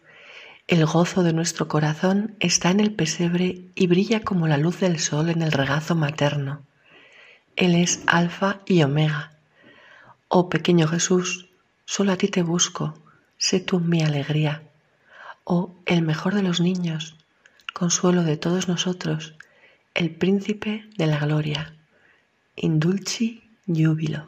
El 0.67 0.85
gozo 0.85 1.23
de 1.23 1.33
nuestro 1.33 1.67
corazón 1.67 2.35
está 2.39 2.71
en 2.71 2.79
el 2.79 2.93
pesebre 2.93 3.61
y 3.75 3.87
brilla 3.87 4.21
como 4.21 4.47
la 4.47 4.57
luz 4.57 4.79
del 4.79 4.99
sol 4.99 5.29
en 5.29 5.41
el 5.41 5.51
regazo 5.51 5.95
materno. 5.95 6.61
Él 7.55 7.75
es 7.75 8.01
alfa 8.07 8.59
y 8.65 8.83
omega. 8.83 9.31
Oh 10.27 10.49
pequeño 10.49 10.87
Jesús, 10.87 11.47
solo 11.85 12.11
a 12.11 12.17
ti 12.17 12.27
te 12.27 12.41
busco, 12.41 12.95
sé 13.37 13.59
tú 13.59 13.79
mi 13.79 14.01
alegría. 14.01 14.63
Oh 15.43 15.75
el 15.85 16.01
mejor 16.01 16.33
de 16.33 16.43
los 16.43 16.59
niños, 16.59 17.15
consuelo 17.73 18.23
de 18.23 18.37
todos 18.37 18.67
nosotros, 18.67 19.35
el 19.93 20.09
príncipe 20.15 20.89
de 20.97 21.07
la 21.07 21.19
gloria. 21.19 21.75
Indulci 22.55 23.41
júbilo. 23.67 24.27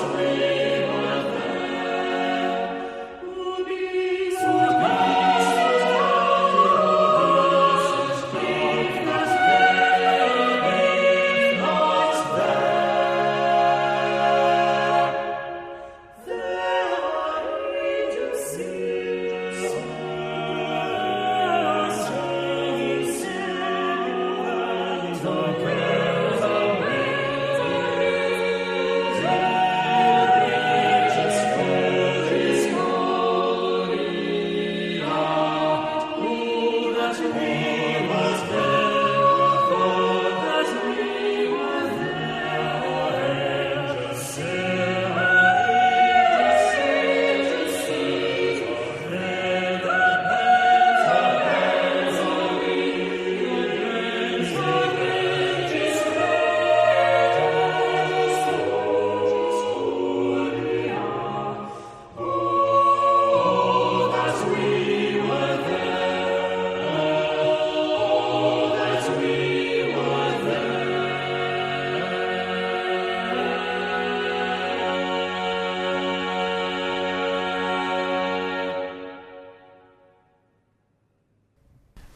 away. 0.00 0.67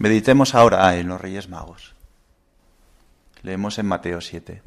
Meditemos 0.02 0.56
ahora 0.56 0.96
en 0.96 1.06
los 1.06 1.20
Reyes 1.20 1.48
Magos. 1.48 1.94
Leemos 3.44 3.78
en 3.78 3.86
Mateo 3.86 4.20
7. 4.20 4.60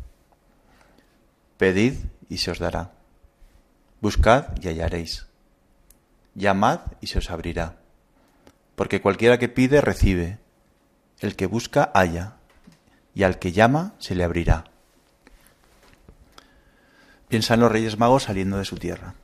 Pedid 1.57 1.95
y 2.29 2.37
se 2.37 2.51
os 2.51 2.59
dará. 2.59 2.93
Buscad 3.99 4.57
y 4.61 4.69
hallaréis. 4.69 5.27
Llamad 6.35 6.79
y 7.01 7.07
se 7.07 7.19
os 7.19 7.29
abrirá. 7.31 7.75
Porque 8.77 9.01
cualquiera 9.01 9.37
que 9.37 9.49
pide, 9.49 9.81
recibe. 9.81 10.39
El 11.19 11.35
que 11.35 11.47
busca, 11.47 11.91
halla. 11.93 12.37
Y 13.13 13.23
al 13.23 13.37
que 13.37 13.51
llama, 13.51 13.93
se 13.99 14.15
le 14.15 14.23
abrirá. 14.23 14.63
Piensan 17.27 17.59
los 17.59 17.73
Reyes 17.73 17.99
Magos 17.99 18.23
saliendo 18.23 18.57
de 18.57 18.63
su 18.63 18.77
tierra. 18.77 19.15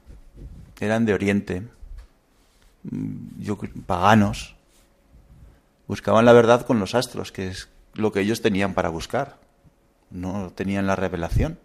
Eran 0.78 1.06
de 1.06 1.14
Oriente, 1.14 1.70
mm, 2.84 3.80
paganos. 3.86 4.58
Buscaban 5.88 6.26
la 6.26 6.34
verdad 6.34 6.66
con 6.66 6.80
los 6.80 6.96
astros, 6.96 7.32
que 7.32 7.48
es 7.48 7.70
lo 7.94 8.12
que 8.12 8.22
ellos 8.22 8.42
tenían 8.42 8.74
para 8.74 8.90
buscar. 8.90 9.38
No 10.10 10.52
tenían 10.52 10.88
la 10.88 10.96
revelación. 10.96 11.60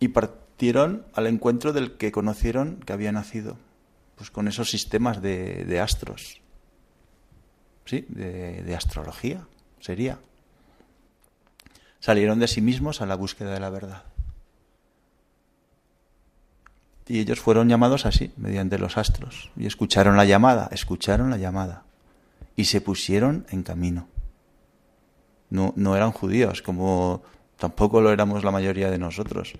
Y 0.00 0.08
partieron 0.08 1.04
al 1.14 1.26
encuentro 1.26 1.72
del 1.72 1.96
que 1.96 2.12
conocieron 2.12 2.76
que 2.84 2.92
había 2.92 3.12
nacido, 3.12 3.56
pues 4.16 4.30
con 4.30 4.48
esos 4.48 4.70
sistemas 4.70 5.22
de, 5.22 5.80
astros. 5.80 6.40
Sí, 7.84 8.06
de, 8.08 8.62
de 8.62 8.74
astrología, 8.74 9.46
sería. 9.80 10.18
Salieron 12.00 12.38
de 12.38 12.48
sí 12.48 12.60
mismos 12.60 13.00
a 13.00 13.06
la 13.06 13.14
búsqueda 13.14 13.54
de 13.54 13.60
la 13.60 13.70
verdad. 13.70 14.04
Y 17.06 17.20
ellos 17.20 17.40
fueron 17.40 17.68
llamados 17.68 18.06
así, 18.06 18.32
mediante 18.36 18.78
los 18.78 18.96
astros. 18.96 19.50
Y 19.56 19.66
escucharon 19.66 20.16
la 20.16 20.24
llamada, 20.24 20.68
escucharon 20.72 21.30
la 21.30 21.36
llamada. 21.36 21.84
Y 22.56 22.66
se 22.66 22.80
pusieron 22.80 23.46
en 23.50 23.62
camino. 23.62 24.08
No, 25.50 25.72
no 25.76 25.96
eran 25.96 26.12
judíos, 26.12 26.62
como 26.62 27.22
tampoco 27.58 28.00
lo 28.00 28.12
éramos 28.12 28.44
la 28.44 28.50
mayoría 28.50 28.90
de 28.90 28.98
nosotros. 28.98 29.54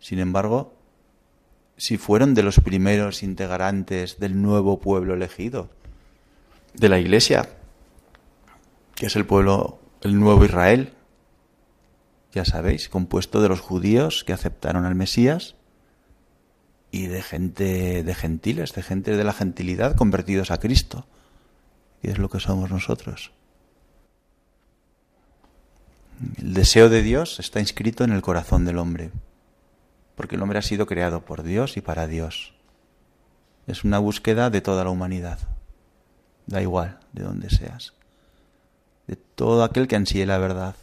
Sin 0.00 0.18
embargo, 0.18 0.74
si 1.76 1.96
fueron 1.96 2.34
de 2.34 2.42
los 2.42 2.60
primeros 2.60 3.22
integrantes 3.22 4.18
del 4.18 4.40
nuevo 4.40 4.80
pueblo 4.80 5.14
elegido, 5.14 5.70
de 6.74 6.88
la 6.88 6.98
iglesia, 6.98 7.48
que 8.94 9.06
es 9.06 9.16
el 9.16 9.26
pueblo, 9.26 9.78
el 10.02 10.18
nuevo 10.18 10.44
Israel, 10.44 10.92
ya 12.32 12.44
sabéis, 12.44 12.88
compuesto 12.88 13.40
de 13.40 13.48
los 13.48 13.60
judíos 13.60 14.24
que 14.24 14.32
aceptaron 14.32 14.84
al 14.84 14.94
Mesías 14.94 15.54
y 16.90 17.06
de 17.06 17.22
gente 17.22 18.02
de 18.02 18.14
gentiles, 18.14 18.74
de 18.74 18.82
gente 18.82 19.16
de 19.16 19.24
la 19.24 19.32
gentilidad 19.32 19.96
convertidos 19.96 20.50
a 20.50 20.58
Cristo. 20.58 21.06
Y 22.02 22.10
es 22.10 22.18
lo 22.18 22.28
que 22.28 22.40
somos 22.40 22.70
nosotros. 22.70 23.32
El 26.38 26.54
deseo 26.54 26.88
de 26.88 27.02
Dios 27.02 27.38
está 27.38 27.60
inscrito 27.60 28.04
en 28.04 28.12
el 28.12 28.22
corazón 28.22 28.64
del 28.64 28.78
hombre, 28.78 29.10
porque 30.16 30.36
el 30.36 30.42
hombre 30.42 30.58
ha 30.58 30.62
sido 30.62 30.86
creado 30.86 31.24
por 31.24 31.42
Dios 31.42 31.76
y 31.76 31.80
para 31.80 32.06
Dios. 32.06 32.54
Es 33.66 33.84
una 33.84 33.98
búsqueda 33.98 34.50
de 34.50 34.60
toda 34.60 34.82
la 34.82 34.90
humanidad, 34.90 35.38
da 36.46 36.60
igual 36.60 36.98
de 37.12 37.22
donde 37.22 37.50
seas, 37.50 37.94
de 39.06 39.16
todo 39.16 39.62
aquel 39.62 39.86
que 39.86 39.96
ansíe 39.96 40.26
la 40.26 40.38
verdad, 40.38 40.74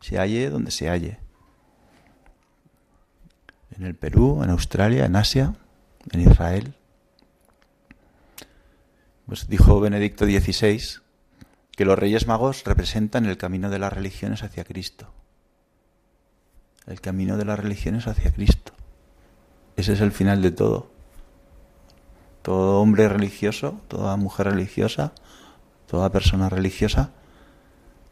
se 0.00 0.18
halle 0.18 0.50
donde 0.50 0.70
se 0.70 0.90
halle, 0.90 1.18
en 3.76 3.84
el 3.84 3.94
Perú, 3.94 4.42
en 4.42 4.50
Australia, 4.50 5.06
en 5.06 5.16
Asia, 5.16 5.54
en 6.10 6.20
Israel. 6.20 6.74
Pues 9.32 9.48
dijo 9.48 9.80
Benedicto 9.80 10.26
XVI 10.26 11.00
que 11.70 11.86
los 11.86 11.98
Reyes 11.98 12.26
Magos 12.26 12.64
representan 12.64 13.24
el 13.24 13.38
camino 13.38 13.70
de 13.70 13.78
las 13.78 13.90
religiones 13.90 14.42
hacia 14.42 14.62
Cristo. 14.62 15.10
El 16.86 17.00
camino 17.00 17.38
de 17.38 17.46
las 17.46 17.58
religiones 17.58 18.06
hacia 18.06 18.30
Cristo. 18.30 18.74
Ese 19.74 19.94
es 19.94 20.02
el 20.02 20.12
final 20.12 20.42
de 20.42 20.50
todo. 20.50 20.90
Todo 22.42 22.82
hombre 22.82 23.08
religioso, 23.08 23.80
toda 23.88 24.18
mujer 24.18 24.48
religiosa, 24.48 25.14
toda 25.86 26.12
persona 26.12 26.50
religiosa, 26.50 27.12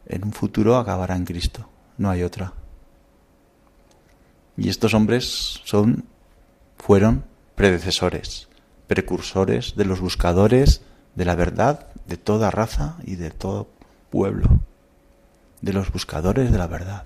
en 0.07 0.23
un 0.23 0.33
futuro 0.33 0.75
acabará 0.77 1.15
en 1.15 1.25
Cristo. 1.25 1.69
No 1.99 2.09
hay 2.09 2.23
otra. 2.23 2.53
Y 4.57 4.69
estos 4.69 4.95
hombres 4.95 5.61
son, 5.65 6.03
fueron 6.79 7.25
predecesores, 7.53 8.47
precursores 8.87 9.75
de 9.75 9.85
los 9.85 9.99
buscadores 9.99 10.81
de 11.15 11.25
la 11.25 11.35
verdad 11.35 11.87
de 12.05 12.17
toda 12.17 12.51
raza 12.51 12.97
y 13.03 13.15
de 13.15 13.31
todo 13.31 13.69
pueblo, 14.09 14.47
de 15.61 15.73
los 15.73 15.91
buscadores 15.91 16.51
de 16.51 16.57
la 16.57 16.67
verdad. 16.67 17.05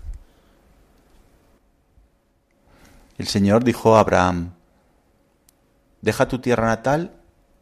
El 3.18 3.28
Señor 3.28 3.64
dijo 3.64 3.96
a 3.96 4.00
Abraham, 4.02 4.54
deja 6.02 6.28
tu 6.28 6.40
tierra 6.40 6.68
natal 6.68 7.12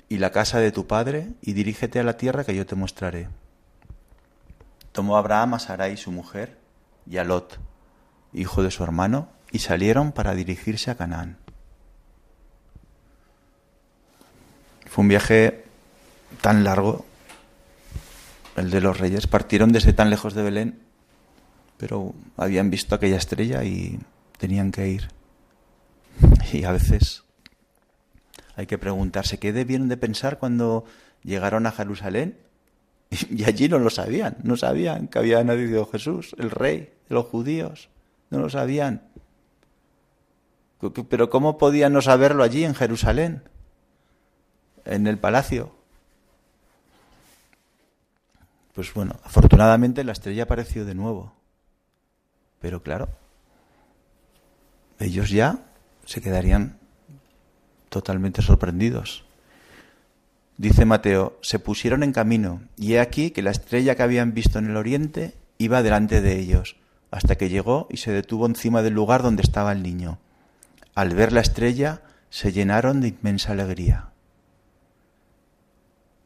y 0.09 0.17
la 0.17 0.31
casa 0.31 0.59
de 0.59 0.71
tu 0.71 0.87
padre 0.87 1.29
y 1.41 1.53
dirígete 1.53 1.99
a 1.99 2.03
la 2.03 2.17
tierra 2.17 2.43
que 2.43 2.55
yo 2.55 2.65
te 2.65 2.75
mostraré. 2.75 3.29
Tomó 4.91 5.17
Abraham 5.17 5.55
a 5.55 5.59
Sarai 5.59 5.97
su 5.97 6.11
mujer 6.11 6.57
y 7.05 7.17
a 7.17 7.23
Lot, 7.23 7.59
hijo 8.31 8.63
de 8.63 8.71
su 8.71 8.83
hermano, 8.83 9.27
y 9.51 9.59
salieron 9.59 10.11
para 10.11 10.33
dirigirse 10.33 10.91
a 10.91 10.95
Canaán. 10.95 11.37
Fue 14.87 15.01
un 15.01 15.07
viaje 15.07 15.65
tan 16.41 16.63
largo, 16.63 17.05
el 18.55 18.69
de 18.69 18.81
los 18.81 18.99
reyes. 18.99 19.27
Partieron 19.27 19.71
desde 19.71 19.93
tan 19.93 20.09
lejos 20.09 20.33
de 20.33 20.43
Belén, 20.43 20.79
pero 21.77 22.13
habían 22.37 22.69
visto 22.69 22.95
aquella 22.95 23.17
estrella 23.17 23.63
y 23.63 23.99
tenían 24.37 24.71
que 24.71 24.89
ir. 24.89 25.09
Y 26.51 26.63
a 26.65 26.71
veces 26.71 27.23
hay 28.55 28.67
que 28.67 28.77
preguntarse 28.77 29.39
qué 29.39 29.51
debieron 29.51 29.89
de 29.89 29.97
pensar 29.97 30.37
cuando 30.37 30.85
llegaron 31.23 31.65
a 31.65 31.71
Jerusalén 31.71 32.37
y 33.29 33.43
allí 33.45 33.69
no 33.69 33.79
lo 33.79 33.89
sabían, 33.89 34.37
no 34.43 34.57
sabían 34.57 35.07
que 35.07 35.19
había 35.19 35.43
nacido 35.43 35.85
Jesús, 35.85 36.35
el 36.37 36.51
rey 36.51 36.93
de 37.09 37.15
los 37.15 37.25
judíos, 37.25 37.89
no 38.29 38.39
lo 38.39 38.49
sabían. 38.49 39.03
Pero 41.09 41.29
¿cómo 41.29 41.57
podían 41.57 41.93
no 41.93 42.01
saberlo 42.01 42.43
allí 42.43 42.65
en 42.65 42.75
Jerusalén? 42.75 43.43
En 44.85 45.07
el 45.07 45.17
palacio. 45.17 45.73
Pues 48.73 48.93
bueno, 48.93 49.15
afortunadamente 49.23 50.03
la 50.03 50.11
estrella 50.11 50.43
apareció 50.43 50.85
de 50.85 50.95
nuevo. 50.95 51.33
Pero 52.59 52.81
claro, 52.81 53.09
ellos 54.99 55.29
ya 55.29 55.59
se 56.05 56.21
quedarían 56.21 56.77
totalmente 57.89 58.41
sorprendidos. 58.41 59.25
Dice 60.57 60.85
Mateo, 60.85 61.37
se 61.41 61.59
pusieron 61.59 62.03
en 62.03 62.13
camino, 62.13 62.61
y 62.77 62.93
he 62.93 62.99
aquí 62.99 63.31
que 63.31 63.41
la 63.41 63.51
estrella 63.51 63.95
que 63.95 64.03
habían 64.03 64.33
visto 64.33 64.59
en 64.59 64.69
el 64.69 64.77
oriente 64.77 65.35
iba 65.57 65.83
delante 65.83 66.21
de 66.21 66.39
ellos, 66.39 66.77
hasta 67.11 67.37
que 67.37 67.49
llegó 67.49 67.87
y 67.89 67.97
se 67.97 68.11
detuvo 68.11 68.45
encima 68.45 68.81
del 68.81 68.93
lugar 68.93 69.23
donde 69.23 69.43
estaba 69.43 69.71
el 69.71 69.83
niño 69.83 70.19
al 70.95 71.15
ver 71.15 71.33
la 71.33 71.41
estrella, 71.41 72.01
se 72.29 72.51
llenaron 72.51 73.01
de 73.01 73.09
inmensa 73.09 73.53
alegría. 73.53 74.12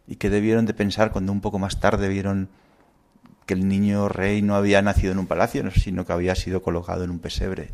¿Y 0.07 0.15
qué 0.15 0.29
debieron 0.29 0.65
de 0.65 0.73
pensar 0.73 1.11
cuando 1.11 1.31
un 1.31 1.41
poco 1.41 1.59
más 1.59 1.79
tarde 1.79 2.07
vieron 2.07 2.49
que 3.45 3.53
el 3.53 3.67
niño 3.67 4.09
rey 4.09 4.41
no 4.41 4.55
había 4.55 4.81
nacido 4.81 5.11
en 5.11 5.19
un 5.19 5.27
palacio, 5.27 5.69
sino 5.71 6.05
que 6.05 6.13
había 6.13 6.35
sido 6.35 6.61
colocado 6.61 7.03
en 7.03 7.11
un 7.11 7.19
pesebre? 7.19 7.71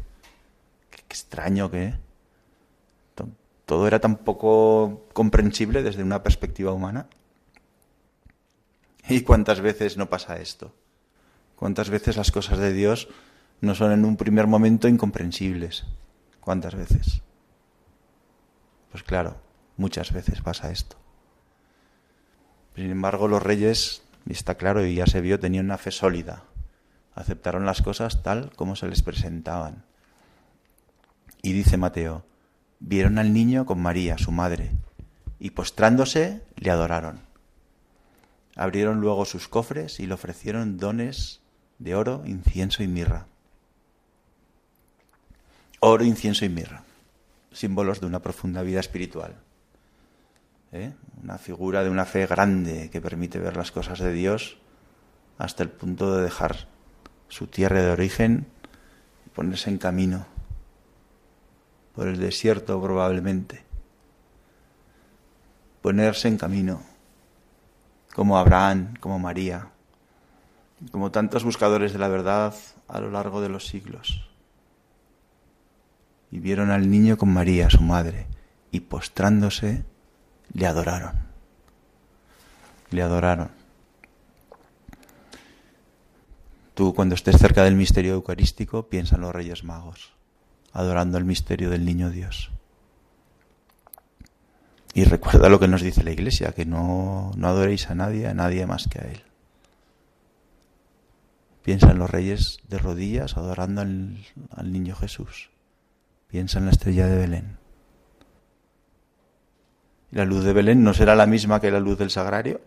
Qué, 0.90 1.02
extraño 1.02 1.70
que... 1.70 1.94
Todo 3.66 3.88
era 3.88 4.00
tan 4.00 4.18
poco 4.18 5.08
comprensible 5.14 5.84
desde 5.84 6.04
una 6.04 6.22
perspectiva 6.22 6.74
humana. 6.74 7.08
¿Y 9.08 9.22
cuántas 9.22 9.62
veces 9.62 9.96
no 9.96 10.10
pasa 10.10 10.40
esto? 10.40 10.76
¿Cuántas 11.56 11.90
veces 11.90 12.18
las 12.18 12.32
cosas 12.32 12.60
de 12.60 12.74
Dios 12.74 13.08
no 13.62 13.74
son 13.74 13.94
en 13.94 14.04
un 14.04 14.18
primer 14.18 14.48
momento 14.48 14.90
incomprensibles? 14.90 15.86
¿Cuántas 16.42 16.76
veces? 16.76 17.22
Pues 18.92 19.04
claro, 19.04 19.38
muchas 19.78 20.12
veces 20.12 20.42
pasa 20.42 20.72
esto. 20.72 20.98
Sin 22.76 22.90
embargo, 22.90 23.28
los 23.28 23.44
reyes, 23.44 24.04
y 24.26 24.34
está 24.34 24.56
claro 24.56 24.86
y 24.86 24.96
ya 24.96 25.06
se 25.06 25.22
vio, 25.22 25.40
tenían 25.40 25.66
una 25.66 25.78
fe 25.78 25.92
sólida. 25.92 26.44
Aceptaron 27.16 27.66
las 27.66 27.82
cosas 27.82 28.24
tal 28.24 28.52
como 28.56 28.76
se 28.76 28.88
les 28.88 29.04
presentaban. 29.04 29.84
Y 31.42 31.54
dice 31.54 31.78
Mateo, 31.78 32.26
vieron 32.80 33.20
al 33.20 33.34
niño 33.34 33.66
con 33.66 33.82
María, 33.82 34.18
su 34.18 34.32
madre, 34.32 34.72
y 35.40 35.52
postrándose 35.52 36.42
le 36.56 36.72
adoraron. 36.72 37.20
Abrieron 38.56 39.02
luego 39.02 39.26
sus 39.26 39.48
cofres 39.48 40.00
y 40.00 40.08
le 40.08 40.14
ofrecieron 40.14 40.78
dones 40.78 41.42
de 41.80 41.96
oro, 41.96 42.24
incienso 42.26 42.82
y 42.82 42.88
mirra 42.88 43.28
oro, 45.86 46.06
incienso 46.06 46.46
y 46.46 46.50
mirra, 46.50 46.84
símbolos 47.52 48.00
de 48.00 48.06
una 48.06 48.22
profunda 48.22 48.62
vida 48.62 48.80
espiritual. 48.80 49.36
¿Eh? 50.74 50.94
Una 51.24 51.38
figura 51.38 51.84
de 51.84 51.90
una 51.90 52.06
fe 52.06 52.26
grande 52.26 52.90
que 52.92 53.00
permite 53.00 53.40
ver 53.40 53.56
las 53.56 53.72
cosas 53.72 54.00
de 54.00 54.12
Dios 54.12 54.58
hasta 55.38 55.64
el 55.64 55.70
punto 55.70 56.16
de 56.16 56.24
dejar 56.24 56.68
su 57.30 57.48
tierra 57.48 57.82
de 57.82 57.92
origen 57.92 58.48
y 59.26 59.30
ponerse 59.30 59.70
en 59.70 59.78
camino 59.78 60.26
por 61.96 62.08
el 62.08 62.20
desierto 62.20 62.82
probablemente. 62.82 63.64
Ponerse 65.82 66.28
en 66.28 66.38
camino, 66.38 66.82
como 68.16 68.38
Abraham, 68.38 68.94
como 69.00 69.20
María, 69.20 69.70
como 70.92 71.12
tantos 71.12 71.44
buscadores 71.44 71.94
de 71.94 72.00
la 72.00 72.08
verdad 72.08 72.54
a 72.88 73.00
lo 73.00 73.12
largo 73.12 73.42
de 73.42 73.50
los 73.50 73.68
siglos. 73.68 74.30
Y 76.32 76.40
vieron 76.40 76.72
al 76.72 76.90
niño 76.90 77.18
con 77.18 77.32
María, 77.32 77.70
su 77.70 77.82
madre, 77.82 78.28
y 78.72 78.80
postrándose, 78.80 79.86
le 80.54 80.68
adoraron. 80.68 81.14
Le 82.92 83.02
adoraron. 83.02 83.50
Tú 86.74 86.94
cuando 86.94 87.16
estés 87.16 87.38
cerca 87.38 87.64
del 87.64 87.76
misterio 87.76 88.14
eucarístico, 88.14 88.88
piensa 88.88 89.16
en 89.16 89.22
los 89.22 89.34
Reyes 89.34 89.64
Magos, 89.64 90.14
adorando 90.72 91.18
el 91.18 91.26
misterio 91.26 91.70
del 91.70 91.86
Niño 91.86 92.10
Dios. 92.10 92.52
Y 94.96 95.06
recuerda 95.06 95.50
lo 95.50 95.60
que 95.60 95.68
nos 95.68 95.82
dice 95.82 96.04
la 96.04 96.12
Iglesia, 96.12 96.52
que 96.52 96.66
no, 96.66 97.32
no 97.36 97.48
adoréis 97.48 97.90
a 97.90 97.96
nadie, 97.96 98.28
a 98.28 98.34
nadie 98.34 98.66
más 98.66 98.88
que 98.88 99.00
a 99.00 99.04
Él. 99.04 99.24
Piensa 101.64 101.92
en 101.92 101.98
los 101.98 102.10
reyes 102.10 102.60
de 102.68 102.78
rodillas 102.78 103.38
adorando 103.38 103.82
al, 103.82 104.18
al 104.52 104.72
niño 104.72 104.96
Jesús. 104.96 105.50
Piensa 106.28 106.60
en 106.60 106.66
la 106.66 106.72
estrella 106.72 107.08
de 107.08 107.18
Belén. 107.18 107.63
¿La 110.14 110.26
luz 110.26 110.44
de 110.44 110.54
Belén 110.54 110.84
no 110.84 110.94
será 110.94 111.16
la 111.16 111.26
misma 111.26 111.60
que 111.60 111.72
la 111.72 111.80
luz 111.80 111.98
del 111.98 112.12
sagrario? 112.12 112.62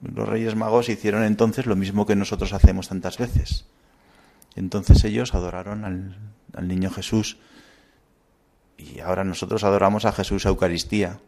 Los 0.00 0.26
reyes 0.26 0.56
magos 0.56 0.88
hicieron 0.88 1.22
entonces 1.22 1.66
lo 1.66 1.76
mismo 1.76 2.06
que 2.06 2.16
nosotros 2.16 2.54
hacemos 2.54 2.88
tantas 2.88 3.18
veces. 3.18 3.66
Entonces 4.56 5.04
ellos 5.04 5.34
adoraron 5.34 5.84
al, 5.84 6.16
al 6.54 6.66
niño 6.66 6.90
Jesús 6.90 7.36
y 8.78 9.00
ahora 9.00 9.22
nosotros 9.22 9.64
adoramos 9.64 10.06
a 10.06 10.12
Jesús 10.12 10.46
Eucaristía. 10.46 11.20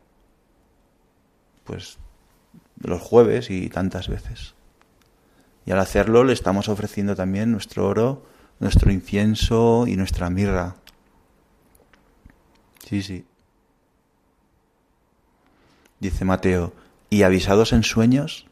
Pues 1.64 1.98
los 2.78 3.02
jueves 3.02 3.50
y 3.50 3.68
tantas 3.68 4.08
veces. 4.08 4.54
Y 5.66 5.72
al 5.72 5.78
hacerlo 5.78 6.24
le 6.24 6.32
estamos 6.32 6.70
ofreciendo 6.70 7.14
también 7.14 7.52
nuestro 7.52 7.86
oro, 7.86 8.24
nuestro 8.60 8.90
incienso 8.90 9.84
y 9.86 9.96
nuestra 9.96 10.30
mirra. 10.30 10.76
Sí, 12.88 13.02
sí. 13.02 13.26
Dice 16.00 16.24
Mateo, 16.24 16.72
y 17.10 17.22
avisados 17.22 17.72
en 17.72 17.82
sueños 17.82 18.46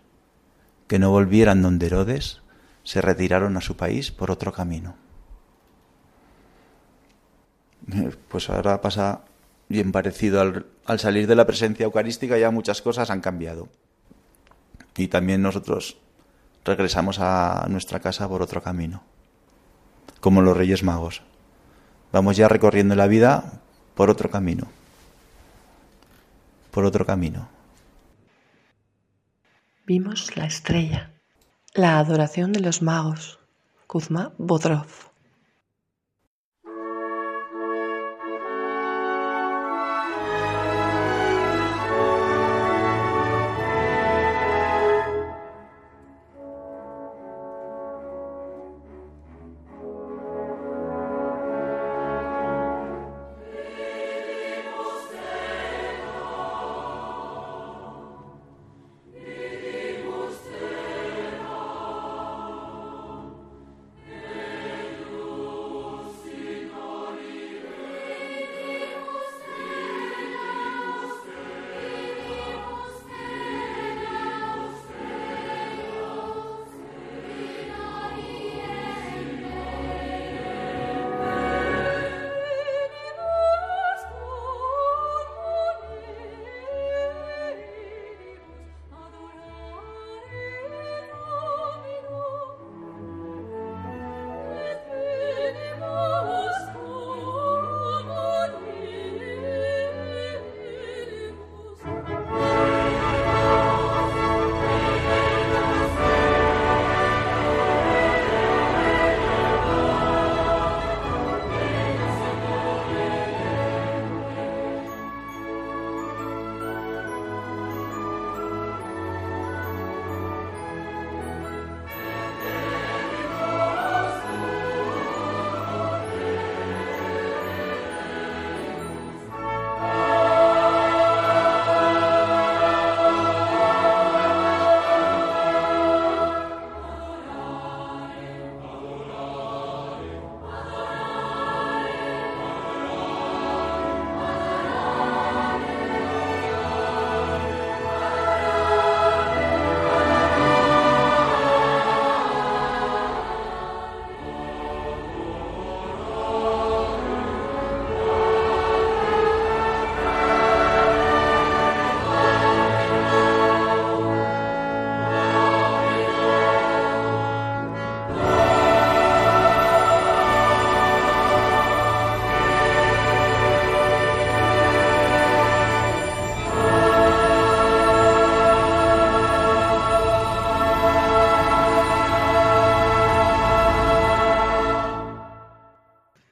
que 0.86 0.98
no 0.98 1.10
volvieran 1.10 1.62
donde 1.62 1.86
Herodes, 1.86 2.42
se 2.84 3.00
retiraron 3.02 3.56
a 3.56 3.60
su 3.60 3.76
país 3.76 4.10
por 4.10 4.30
otro 4.30 4.52
camino. 4.52 4.94
Pues 8.28 8.50
ahora 8.50 8.80
pasa 8.80 9.22
bien 9.68 9.92
parecido 9.92 10.40
al, 10.40 10.66
al 10.84 10.98
salir 10.98 11.26
de 11.26 11.34
la 11.34 11.46
presencia 11.46 11.84
eucarística, 11.84 12.38
ya 12.38 12.50
muchas 12.50 12.82
cosas 12.82 13.10
han 13.10 13.20
cambiado. 13.20 13.68
Y 14.96 15.08
también 15.08 15.42
nosotros 15.42 15.98
regresamos 16.64 17.18
a 17.20 17.66
nuestra 17.68 18.00
casa 18.00 18.28
por 18.28 18.42
otro 18.42 18.62
camino, 18.62 19.02
como 20.20 20.42
los 20.42 20.56
Reyes 20.56 20.82
Magos. 20.82 21.22
Vamos 22.12 22.36
ya 22.36 22.48
recorriendo 22.48 22.94
la 22.94 23.06
vida 23.06 23.60
por 23.94 24.10
otro 24.10 24.30
camino, 24.30 24.68
por 26.78 26.84
otro 26.84 27.04
camino. 27.04 27.48
Vimos 29.84 30.36
la 30.36 30.46
estrella, 30.46 31.10
la 31.74 31.98
adoración 31.98 32.52
de 32.52 32.60
los 32.60 32.82
magos, 32.82 33.40
Kuzma 33.88 34.32
Bodrov. 34.38 35.07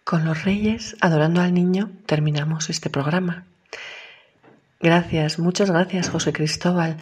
Con 0.07 0.25
los 0.25 0.45
reyes 0.45 0.97
adorando 1.01 1.41
al 1.41 1.53
niño 1.53 1.91
terminamos 2.07 2.71
este 2.71 2.91
programa. 2.91 3.45
Gracias, 4.79 5.41
muchas 5.41 5.69
gracias 5.69 6.11
José 6.11 6.33
Cristóbal 6.33 6.97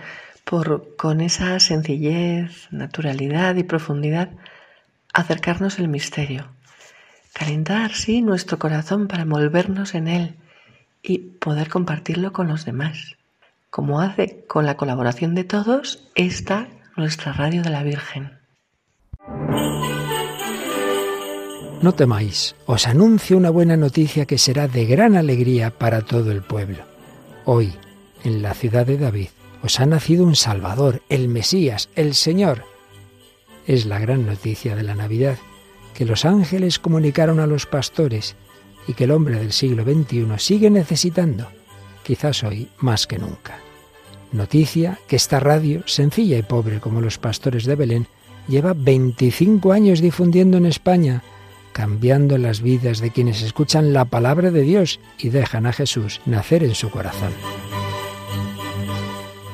por 0.44 0.96
con 0.96 1.20
esa 1.20 1.60
sencillez, 1.60 2.66
naturalidad 2.70 3.56
y 3.56 3.62
profundidad 3.62 4.30
acercarnos 5.12 5.78
el 5.78 5.88
misterio. 5.88 6.46
Calentar, 7.34 7.92
sí, 7.92 8.22
nuestro 8.22 8.58
corazón 8.58 9.06
para 9.06 9.24
envolvernos 9.24 9.94
en 9.94 10.08
él 10.08 10.36
y 11.02 11.18
poder 11.18 11.68
compartirlo 11.68 12.32
con 12.32 12.48
los 12.48 12.64
demás. 12.64 13.16
Como 13.68 14.00
hace 14.00 14.46
con 14.46 14.64
la 14.64 14.78
colaboración 14.78 15.34
de 15.34 15.44
todos 15.44 16.08
esta 16.14 16.68
nuestra 16.96 17.34
radio 17.34 17.62
de 17.62 17.68
la 17.68 17.82
Virgen. 17.82 18.38
No 21.84 21.92
temáis, 21.92 22.56
os 22.64 22.88
anuncio 22.88 23.36
una 23.36 23.50
buena 23.50 23.76
noticia 23.76 24.24
que 24.24 24.38
será 24.38 24.68
de 24.68 24.86
gran 24.86 25.16
alegría 25.16 25.68
para 25.68 26.00
todo 26.00 26.32
el 26.32 26.40
pueblo. 26.40 26.78
Hoy, 27.44 27.74
en 28.24 28.40
la 28.40 28.54
ciudad 28.54 28.86
de 28.86 28.96
David, 28.96 29.28
os 29.62 29.78
ha 29.80 29.84
nacido 29.84 30.24
un 30.24 30.34
Salvador, 30.34 31.02
el 31.10 31.28
Mesías, 31.28 31.90
el 31.94 32.14
Señor. 32.14 32.64
Es 33.66 33.84
la 33.84 33.98
gran 33.98 34.24
noticia 34.24 34.74
de 34.74 34.82
la 34.82 34.94
Navidad 34.94 35.36
que 35.92 36.06
los 36.06 36.24
ángeles 36.24 36.78
comunicaron 36.78 37.38
a 37.38 37.46
los 37.46 37.66
pastores 37.66 38.34
y 38.88 38.94
que 38.94 39.04
el 39.04 39.10
hombre 39.10 39.38
del 39.38 39.52
siglo 39.52 39.84
XXI 39.84 40.26
sigue 40.38 40.70
necesitando, 40.70 41.48
quizás 42.02 42.44
hoy 42.44 42.70
más 42.78 43.06
que 43.06 43.18
nunca. 43.18 43.58
Noticia 44.32 45.00
que 45.06 45.16
esta 45.16 45.38
radio, 45.38 45.82
sencilla 45.84 46.38
y 46.38 46.42
pobre 46.44 46.80
como 46.80 47.02
los 47.02 47.18
pastores 47.18 47.66
de 47.66 47.76
Belén, 47.76 48.08
lleva 48.48 48.72
25 48.72 49.70
años 49.70 50.00
difundiendo 50.00 50.56
en 50.56 50.64
España, 50.64 51.22
cambiando 51.74 52.38
las 52.38 52.62
vidas 52.62 53.00
de 53.00 53.10
quienes 53.10 53.42
escuchan 53.42 53.92
la 53.92 54.04
palabra 54.06 54.52
de 54.52 54.62
Dios 54.62 55.00
y 55.18 55.30
dejan 55.30 55.66
a 55.66 55.72
Jesús 55.72 56.20
nacer 56.24 56.62
en 56.62 56.74
su 56.74 56.88
corazón. 56.88 57.32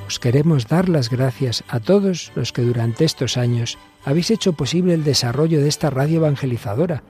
Os 0.06 0.18
queremos 0.18 0.68
dar 0.68 0.88
las 0.88 1.08
gracias 1.08 1.64
a 1.66 1.80
todos 1.80 2.30
los 2.34 2.52
que 2.52 2.62
durante 2.62 3.04
estos 3.04 3.36
años 3.38 3.78
habéis 4.04 4.30
hecho 4.30 4.52
posible 4.52 4.92
el 4.92 5.02
desarrollo 5.02 5.60
de 5.60 5.68
esta 5.68 5.88
radio 5.88 6.18
evangelizadora, 6.18 7.02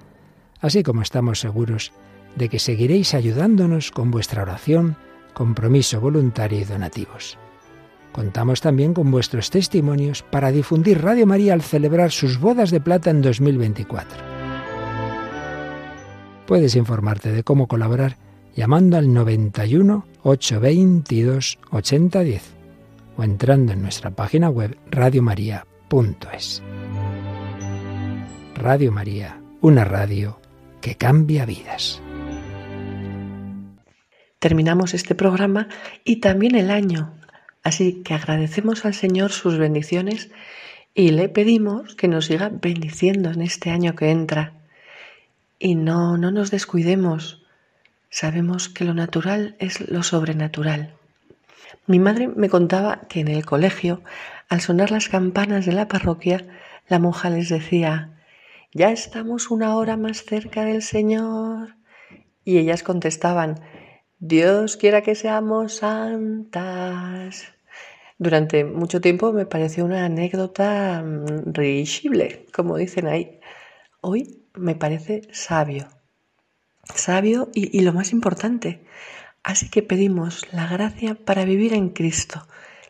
así 0.60 0.82
como 0.84 1.02
estamos 1.02 1.40
seguros 1.40 1.92
de 2.36 2.48
que 2.48 2.60
seguiréis 2.60 3.12
ayudándonos 3.14 3.90
con 3.90 4.12
vuestra 4.12 4.42
oración, 4.42 4.96
compromiso 5.34 6.00
voluntario 6.00 6.60
y 6.60 6.64
donativos. 6.64 7.36
Contamos 8.12 8.60
también 8.60 8.94
con 8.94 9.10
vuestros 9.10 9.50
testimonios 9.50 10.22
para 10.22 10.52
difundir 10.52 11.02
Radio 11.02 11.26
María 11.26 11.54
al 11.54 11.62
celebrar 11.62 12.12
sus 12.12 12.38
bodas 12.38 12.70
de 12.70 12.80
plata 12.80 13.10
en 13.10 13.22
2024. 13.22 14.29
Puedes 16.50 16.74
informarte 16.74 17.30
de 17.30 17.44
cómo 17.44 17.68
colaborar 17.68 18.16
llamando 18.56 18.96
al 18.96 19.14
91 19.14 20.04
822 20.24 21.60
8010 21.70 22.42
o 23.16 23.22
entrando 23.22 23.72
en 23.72 23.82
nuestra 23.82 24.10
página 24.10 24.50
web 24.50 24.76
radiomaria.es. 24.90 26.60
Radio 28.56 28.90
María, 28.90 29.40
una 29.60 29.84
radio 29.84 30.40
que 30.80 30.96
cambia 30.96 31.46
vidas. 31.46 32.02
Terminamos 34.40 34.92
este 34.92 35.14
programa 35.14 35.68
y 36.02 36.16
también 36.16 36.56
el 36.56 36.72
año, 36.72 37.14
así 37.62 38.02
que 38.02 38.14
agradecemos 38.14 38.84
al 38.84 38.94
Señor 38.94 39.30
sus 39.30 39.56
bendiciones 39.56 40.32
y 40.94 41.12
le 41.12 41.28
pedimos 41.28 41.94
que 41.94 42.08
nos 42.08 42.26
siga 42.26 42.48
bendiciendo 42.48 43.30
en 43.30 43.42
este 43.42 43.70
año 43.70 43.94
que 43.94 44.10
entra 44.10 44.59
y 45.60 45.76
no, 45.76 46.16
no 46.16 46.32
nos 46.32 46.50
descuidemos. 46.50 47.44
Sabemos 48.08 48.68
que 48.68 48.84
lo 48.84 48.94
natural 48.94 49.54
es 49.60 49.88
lo 49.88 50.02
sobrenatural. 50.02 50.94
Mi 51.86 52.00
madre 52.00 52.26
me 52.26 52.48
contaba 52.48 53.02
que 53.08 53.20
en 53.20 53.28
el 53.28 53.44
colegio, 53.44 54.02
al 54.48 54.62
sonar 54.62 54.90
las 54.90 55.08
campanas 55.08 55.66
de 55.66 55.72
la 55.72 55.86
parroquia, 55.86 56.44
la 56.88 56.98
monja 56.98 57.30
les 57.30 57.50
decía, 57.50 58.18
ya 58.72 58.90
estamos 58.90 59.50
una 59.50 59.76
hora 59.76 59.96
más 59.96 60.24
cerca 60.24 60.64
del 60.64 60.82
Señor. 60.82 61.76
Y 62.42 62.58
ellas 62.58 62.82
contestaban, 62.82 63.60
Dios 64.18 64.76
quiera 64.76 65.02
que 65.02 65.14
seamos 65.14 65.76
santas. 65.76 67.52
Durante 68.18 68.64
mucho 68.64 69.00
tiempo 69.00 69.32
me 69.32 69.46
pareció 69.46 69.84
una 69.84 70.06
anécdota 70.06 71.02
mm, 71.04 71.52
risible, 71.52 72.46
como 72.52 72.76
dicen 72.76 73.06
ahí. 73.06 73.40
Hoy 74.00 74.39
me 74.54 74.74
parece 74.74 75.22
sabio. 75.32 75.88
Sabio 76.94 77.50
y, 77.54 77.80
lo 77.80 77.92
más 77.92 78.12
importante. 78.12 78.84
Así 79.42 79.70
que 79.70 79.82
pedimos 79.82 80.52
la 80.52 80.66
gracia 80.66 81.14
para 81.14 81.44
vivir 81.44 81.72
en 81.72 81.90
Cristo, 81.90 82.46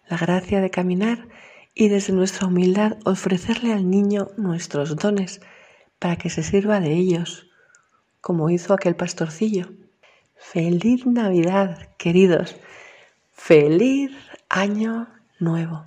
la 0.08 0.16
gracia 0.16 0.60
de 0.60 0.70
caminar 0.70 1.28
y 1.74 1.88
desde 1.88 2.12
nuestra 2.12 2.46
humildad 2.46 2.98
ofrecerle 3.04 3.72
al 3.72 3.88
niño 3.88 4.28
nuestros 4.36 4.96
dones 4.96 5.40
para 5.98 6.16
que 6.16 6.30
se 6.30 6.42
sirva 6.42 6.80
de 6.80 6.92
ellos, 6.92 7.46
como 8.20 8.50
hizo 8.50 8.74
aquel 8.74 8.96
pastorcillo. 8.96 9.70
Feliz 10.36 11.06
Navidad, 11.06 11.90
queridos. 11.98 12.56
Feliz 13.32 14.10
año 14.48 15.08
nuevo. 15.38 15.86